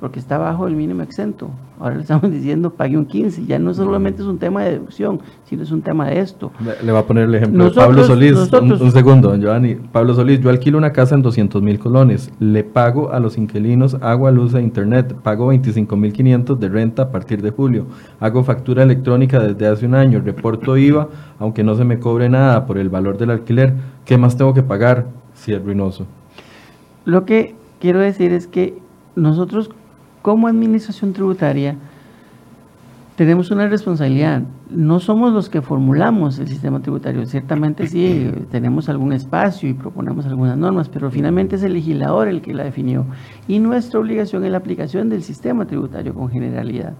[0.00, 1.50] porque está bajo el mínimo exento.
[1.80, 3.46] Ahora le estamos diciendo pague un 15.
[3.46, 6.52] Ya no solamente es un tema de deducción, sino es un tema de esto.
[6.82, 8.36] Le, va a poner el ejemplo de Pablo Solís.
[8.52, 9.74] un, segundo, Giovanni.
[9.74, 12.30] Pablo Solís, yo alquilo una casa en 200 mil colones.
[12.38, 15.14] Le pago a los inquilinos agua, luz e internet.
[15.22, 17.86] Pago 25 mil 500 de renta a partir de julio.
[18.20, 20.20] Hago factura electrónica desde hace un año.
[20.24, 23.74] Reporto IVA, aunque no se me cobre nada por el valor del alquiler.
[24.04, 26.06] ¿Qué más tengo que pagar si es ruinoso?
[27.04, 28.78] Lo que quiero decir es que
[29.16, 29.70] nosotros
[30.22, 31.76] como administración tributaria
[33.18, 34.42] tenemos una responsabilidad.
[34.70, 37.26] No somos los que formulamos el sistema tributario.
[37.26, 42.42] Ciertamente sí, tenemos algún espacio y proponemos algunas normas, pero finalmente es el legislador el
[42.42, 43.06] que la definió.
[43.48, 46.92] Y nuestra obligación es la aplicación del sistema tributario con generalidad.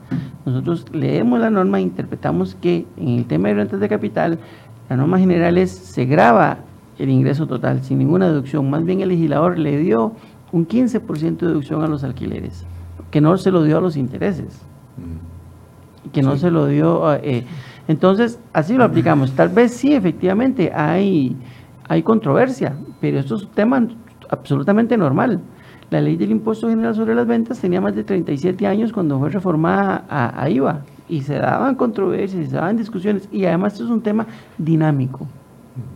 [0.44, 4.40] Nosotros leemos la norma e interpretamos que en el tema de rentas de capital,
[4.90, 6.58] la norma general es se graba
[6.98, 8.68] el ingreso total sin ninguna deducción.
[8.68, 10.14] Más bien el legislador le dio
[10.50, 12.66] un 15% de deducción a los alquileres
[13.10, 14.60] que no se lo dio a los intereses,
[14.96, 16.10] mm.
[16.12, 17.14] que no se lo dio...
[17.14, 17.44] Eh,
[17.88, 19.32] entonces, así lo aplicamos.
[19.32, 21.34] Tal vez sí, efectivamente, hay,
[21.88, 23.88] hay controversia, pero esto es un tema
[24.28, 25.40] absolutamente normal.
[25.90, 29.30] La ley del impuesto general sobre las ventas tenía más de 37 años cuando fue
[29.30, 34.02] reformada a, IVA y se daban controversias, se daban discusiones y además esto es un
[34.02, 34.26] tema
[34.58, 35.26] dinámico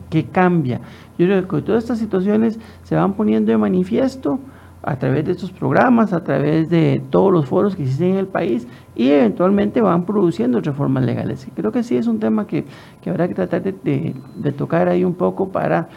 [0.09, 0.81] que cambia.
[1.19, 4.41] Yo creo que todas estas situaciones se van poniendo de manifiesto
[4.83, 8.26] a través de estos programas, a través de todos los foros que existen en el
[8.26, 8.66] país
[8.97, 11.47] y eventualmente van produciendo reformas legales.
[11.55, 12.64] Creo que sí es un tema que,
[13.07, 15.89] habrá que tratar de, de tocar ahí un poco para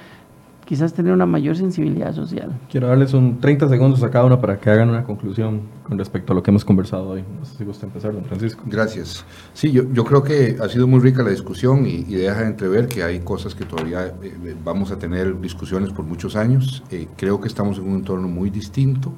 [0.65, 2.59] quizás tener una mayor sensibilidad social.
[2.69, 6.33] Quiero darles un 30 segundos a cada uno para que hagan una conclusión con respecto
[6.33, 7.23] a lo que hemos conversado hoy.
[7.39, 8.63] No sé si gusta empezar, don Francisco.
[8.65, 9.23] Gracias.
[9.53, 12.87] Sí, yo, yo creo que ha sido muy rica la discusión y, y deja entrever
[12.87, 16.83] que hay cosas que todavía eh, vamos a tener discusiones por muchos años.
[16.89, 19.13] Eh, creo que estamos en un entorno muy distinto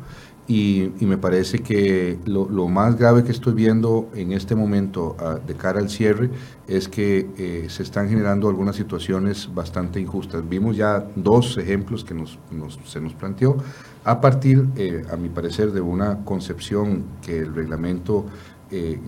[0.48, 5.56] y, me parece que lo, más grave que estoy viendo en este momento ah, de
[5.56, 6.30] cara al cierre
[6.68, 10.48] es que eh, se están generando algunas situaciones bastante injustas.
[10.48, 12.39] Vimos ya dos ejemplos que nos,
[12.86, 13.58] se nos planteó
[14.06, 18.26] a partir, eh, a mi parecer, de una concepción que el reglamento
[18.72, 19.00] eh,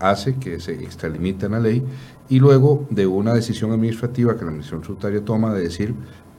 [0.00, 1.84] hace, que se extralimita en la ley,
[2.28, 5.94] y luego de una decisión administrativa que la Administración Tributaria toma de decir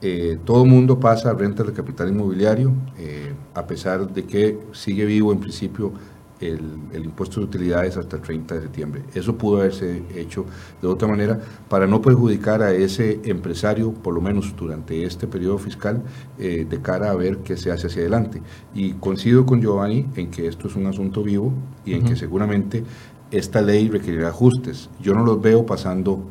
[0.05, 5.05] eh, todo mundo pasa a rentas de capital inmobiliario, eh, a pesar de que sigue
[5.05, 5.93] vivo en principio
[6.41, 9.03] el, impuesto de utilidades hasta el 30 de septiembre.
[9.13, 10.45] Eso pudo haberse hecho
[10.81, 11.39] de otra manera
[11.69, 16.03] para no perjudicar a ese empresario, por lo menos durante este periodo fiscal,
[16.37, 18.41] eh, de cara a ver qué se hace hacia adelante.
[18.75, 21.53] Y coincido con Giovanni en que esto es un asunto vivo
[21.85, 22.83] y en que seguramente
[23.31, 24.89] esta ley requerirá ajustes.
[24.99, 26.25] Yo no los veo pasando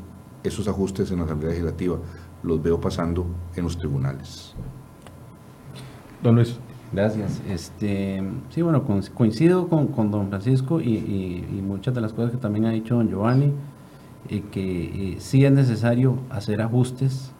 [0.45, 1.99] esos ajustes en la Asamblea Legislativa
[2.43, 4.55] los veo pasando en los tribunales.
[6.23, 6.59] Don Luis.
[6.93, 7.41] Gracias.
[7.49, 8.85] Este, sí, bueno,
[9.15, 13.09] coincido con, con don Francisco y, muchas de las cosas que también ha dicho don
[13.09, 13.53] Giovanni,
[14.29, 17.33] eh, que eh, sí es necesario hacer ajustes,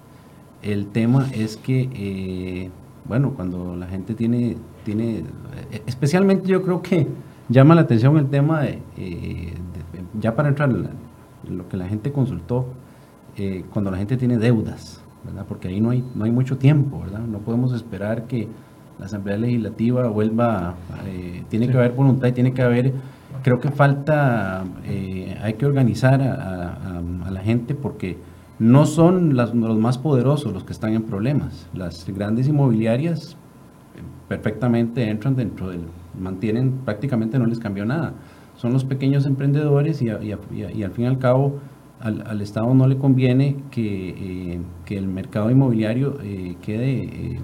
[0.63, 2.71] El tema es que, eh,
[3.05, 5.25] bueno, cuando la gente tiene, tiene,
[5.71, 7.09] eh, especialmente yo creo que
[7.49, 9.55] llama la atención el tema de, eh,
[10.21, 12.67] ya para entrar en lo que la gente consultó,
[13.73, 15.45] cuando la gente tiene deudas, ¿verdad?
[15.49, 17.21] Porque ahí no hay, no hay mucho tiempo, ¿verdad?
[17.21, 18.49] No podemos esperar que
[18.99, 20.75] la Asamblea Legislativa vuelva,
[21.49, 22.93] tiene que haber voluntad y tiene que haber
[23.43, 28.19] creo que falta, eh, hay que organizar a, la gente porque
[28.59, 31.67] no son los más poderosos los que están en problemas.
[31.75, 35.81] Las grandes inmobiliarias eh, perfectamente entran dentro del,
[36.21, 38.13] mantienen, prácticamente no les cambió nada.
[38.57, 41.59] Son los pequeños emprendedores y, al fin y al cabo
[42.03, 46.19] al, Estado no le conviene que, eh, el mercado inmobiliario
[46.61, 47.41] quede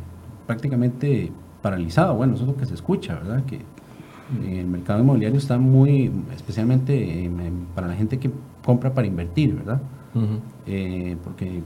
[0.46, 1.32] prácticamente
[1.62, 2.14] paralizado.
[2.14, 3.44] Bueno, eso es lo que se escucha, ¿verdad?
[3.44, 3.60] Que,
[4.46, 7.30] el mercado inmobiliario está muy, especialmente
[7.74, 8.30] para la gente que
[8.62, 9.80] compra para invertir, ¿verdad?
[10.66, 11.62] Eh, porque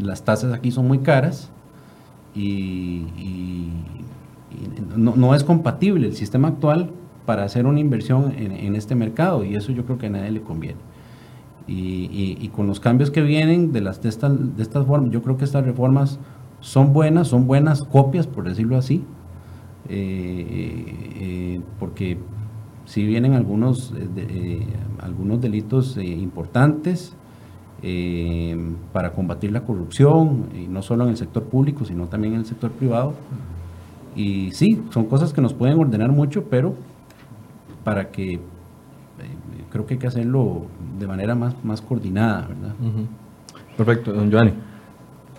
[0.00, 1.50] las tasas aquí son muy caras
[2.34, 3.06] y,
[4.96, 6.90] no, es compatible el sistema actual
[7.26, 10.42] para hacer una inversión en, este mercado y eso yo creo que a nadie le
[10.42, 10.78] conviene.
[11.72, 15.36] Y, con los cambios que vienen de, las, de, estas, de estas formas, yo creo
[15.36, 16.18] que estas reformas
[16.58, 19.04] son buenas, son buenas copias, por decirlo así,
[19.88, 20.84] eh,
[21.20, 22.18] eh, porque
[22.86, 24.66] si vienen algunos, eh,
[25.00, 27.14] algunos delitos importantes
[28.92, 32.46] para combatir la corrupción, y no solo en el sector público, sino también en el
[32.46, 33.14] sector privado.
[34.14, 36.74] Y sí, son cosas que nos pueden ordenar mucho, pero
[37.84, 38.40] para que
[39.70, 40.66] creo que hay que hacerlo
[41.00, 42.74] de manera más, más coordinada, ¿verdad?
[43.76, 44.52] Perfecto, don Giovanni.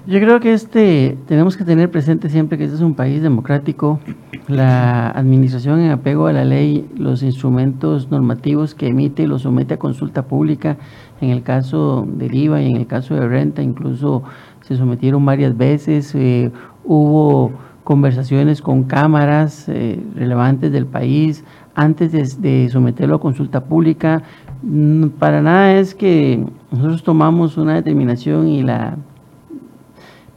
[0.07, 3.99] Yo creo que este tenemos que tener presente siempre que este es un país democrático.
[4.47, 9.77] La administración en apego a la ley, los instrumentos normativos que emite los somete a
[9.77, 10.77] consulta pública.
[11.21, 14.23] En el caso del IVA y en el caso de renta, incluso
[14.61, 16.15] se sometieron varias veces.
[16.15, 16.51] Eh,
[16.83, 17.51] hubo
[17.83, 21.43] conversaciones con cámaras eh, relevantes del país
[21.75, 24.23] antes de, de someterlo a consulta pública.
[24.63, 28.97] Mm, para nada es que nosotros tomamos una determinación y la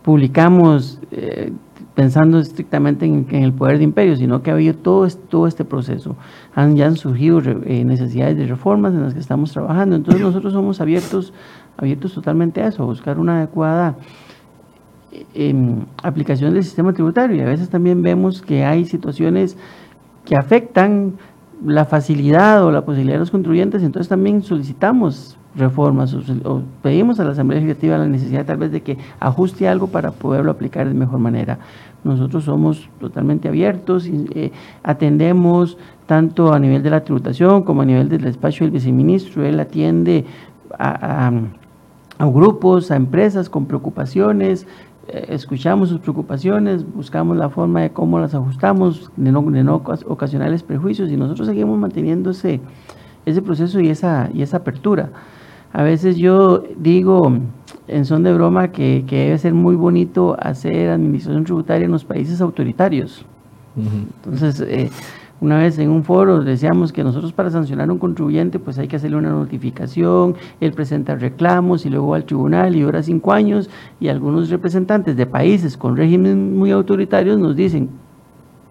[0.02, 1.52] publicamos eh,
[1.94, 6.16] pensando estrictamente en, el poder de imperio, sino que ha habido todo, todo este proceso.
[6.54, 9.96] Han, ya han surgido eh, necesidades de reformas en las que estamos trabajando.
[9.96, 11.32] Entonces nosotros somos abiertos,
[11.76, 13.96] abiertos totalmente a eso, a buscar una adecuada
[15.34, 17.36] em, aplicación del sistema tributario.
[17.36, 19.56] Y a veces también vemos que hay situaciones
[20.24, 21.14] que afectan
[21.64, 27.24] la facilidad o la posibilidad de los contribuyentes, entonces también solicitamos reformas o, pedimos a
[27.24, 30.94] la Asamblea Legislativa la necesidad tal vez de que ajuste algo para poderlo aplicar de
[30.94, 31.58] mejor manera.
[32.02, 34.52] Nosotros somos totalmente abiertos, eh,
[34.82, 39.44] atendemos tanto a nivel de la tributación como a nivel del despacho del viceministro.
[39.44, 40.26] Él atiende
[40.78, 41.30] a,
[42.18, 44.66] grupos, a empresas con preocupaciones,
[45.08, 49.76] escuchamos sus preocupaciones, buscamos la forma de cómo las ajustamos, de no, de no
[50.06, 52.60] ocasionarles prejuicios y nosotros seguimos manteniendo ese,
[53.26, 55.10] ese proceso y esa, y esa apertura.
[55.72, 57.32] A veces yo digo
[57.88, 62.40] en son de broma que, debe ser muy bonito hacer administración tributaria en los países
[62.40, 63.26] autoritarios.
[63.76, 64.90] Entonces, eh,
[65.40, 68.88] una vez en un foro decíamos que nosotros para sancionar a un contribuyente pues hay
[68.88, 73.32] que hacerle una notificación, él presenta reclamos y luego va al tribunal y dura cinco
[73.32, 73.68] años
[74.00, 77.90] y algunos representantes de países con regímenes muy autoritarios nos dicen,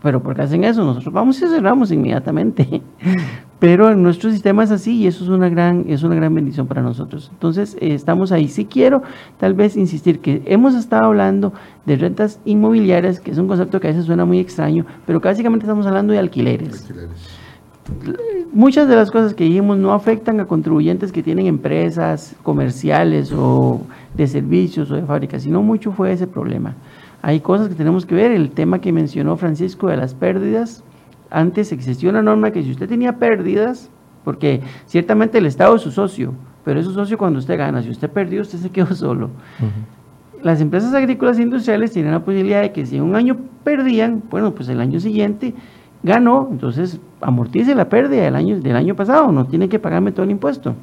[0.03, 0.83] pero ¿por qué hacen eso?
[0.83, 2.81] Nosotros vamos y cerramos inmediatamente.
[3.59, 6.67] Pero en nuestro sistema es así y eso es una gran, es una gran bendición
[6.67, 7.29] para nosotros.
[7.31, 8.49] Entonces, eh, estamos ahí.
[8.49, 9.03] Sí quiero
[9.39, 11.53] tal vez insistir que hemos estado hablando
[11.85, 15.63] de rentas inmobiliarias, que es un concepto que a veces suena muy extraño, pero básicamente
[15.63, 16.91] estamos hablando de alquileres.
[18.51, 23.79] Muchas de las cosas que dijimos no afectan a contribuyentes que tienen empresas comerciales o
[24.13, 26.75] de servicios o de fábricas, sino mucho fue ese problema
[27.23, 28.31] hay cosas que tenemos que ver.
[28.31, 30.83] El tema que mencionó Francisco de las pérdidas.
[31.31, 33.89] Antes existía una norma que si usted tenía pérdidas,
[34.25, 36.33] porque ciertamente el Estado es su socio,
[36.65, 37.81] pero es su socio cuando usted gana.
[37.81, 39.29] Si usted perdió, usted se quedó solo.
[40.43, 44.53] Las empresas agrícolas e industriales tienen la posibilidad de que si un año perdían, bueno,
[44.53, 45.55] pues el año siguiente
[46.03, 50.25] ganó, entonces amortice la pérdida del año, del año pasado, no tiene que pagarme todo
[50.25, 50.75] el impuesto.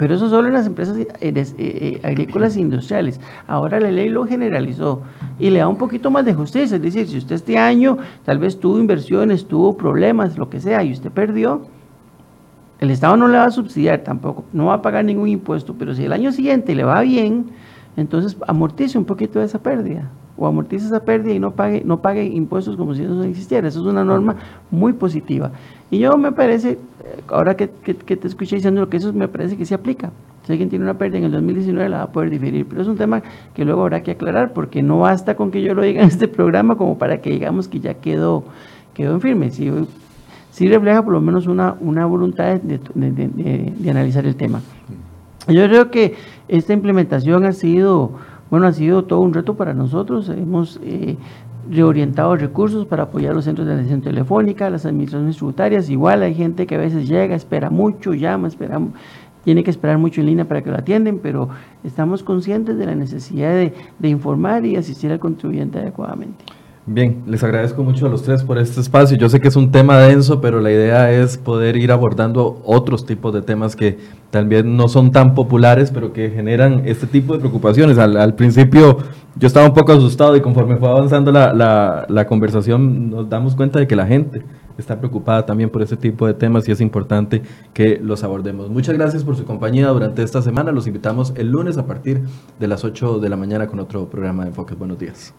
[0.00, 3.20] Pero eso solo en las empresas eh, eh, eh, agrícolas e industriales.
[3.46, 5.02] Ahora la ley lo generalizó
[5.38, 6.76] y le da un poquito más de justicia.
[6.76, 10.82] Es decir, si usted este año tal vez tuvo inversiones, tuvo problemas, lo que sea,
[10.82, 11.66] y usted perdió,
[12.78, 15.74] el Estado no le va a subsidiar tampoco, no va a pagar ningún impuesto.
[15.78, 17.50] Pero si el año siguiente le va bien,
[17.98, 20.10] entonces amortice un poquito de esa pérdida
[20.40, 23.68] o amortice esa pérdida y no pague, no pague impuestos como si eso no existiera.
[23.68, 24.36] Eso es una norma
[24.70, 25.52] muy positiva.
[25.90, 26.78] Y yo me parece,
[27.28, 30.10] ahora que, te escuché diciendo lo que eso me parece que se aplica.
[30.46, 32.64] Si alguien tiene una pérdida en el 2019, la va a poder diferir.
[32.66, 33.22] Pero es un tema
[33.54, 36.26] que luego habrá que aclarar, porque no basta con que yo lo diga en este
[36.26, 38.44] programa como para que digamos que ya quedó,
[38.94, 39.50] quedó en firme.
[39.50, 39.70] Sí,
[40.50, 44.62] sí refleja por lo menos una, una voluntad de, de analizar el tema.
[45.48, 46.14] Yo creo que
[46.48, 48.12] esta implementación ha sido,
[48.50, 50.28] bueno, ha sido todo un reto para nosotros.
[50.28, 51.16] Hemos eh,
[51.70, 55.88] reorientado recursos para apoyar los centros de atención telefónica, las administraciones tributarias.
[55.88, 58.80] Igual hay gente que a veces llega, espera mucho, llama, espera,
[59.44, 61.48] tiene que esperar mucho en línea para que lo atienden, pero
[61.84, 66.44] estamos conscientes de la necesidad de, de informar y asistir al contribuyente adecuadamente.
[66.92, 69.16] Bien, les agradezco mucho a los tres por este espacio.
[69.16, 73.06] Yo sé que es un tema denso, pero la idea es poder ir abordando otros
[73.06, 73.96] tipos de temas que
[74.30, 77.96] también no son tan populares, pero que generan este tipo de preocupaciones.
[77.96, 78.98] Al, principio
[79.36, 83.78] yo estaba un poco asustado y conforme fue avanzando la, la conversación nos damos cuenta
[83.78, 84.42] de que la gente
[84.76, 88.68] está preocupada también por este tipo de temas y es importante que los abordemos.
[88.68, 90.72] Muchas gracias por su compañía durante esta semana.
[90.72, 92.22] Los invitamos el lunes a partir
[92.58, 94.76] de las 8 de la mañana con otro programa de Enfoques.
[94.76, 95.32] Buenos días.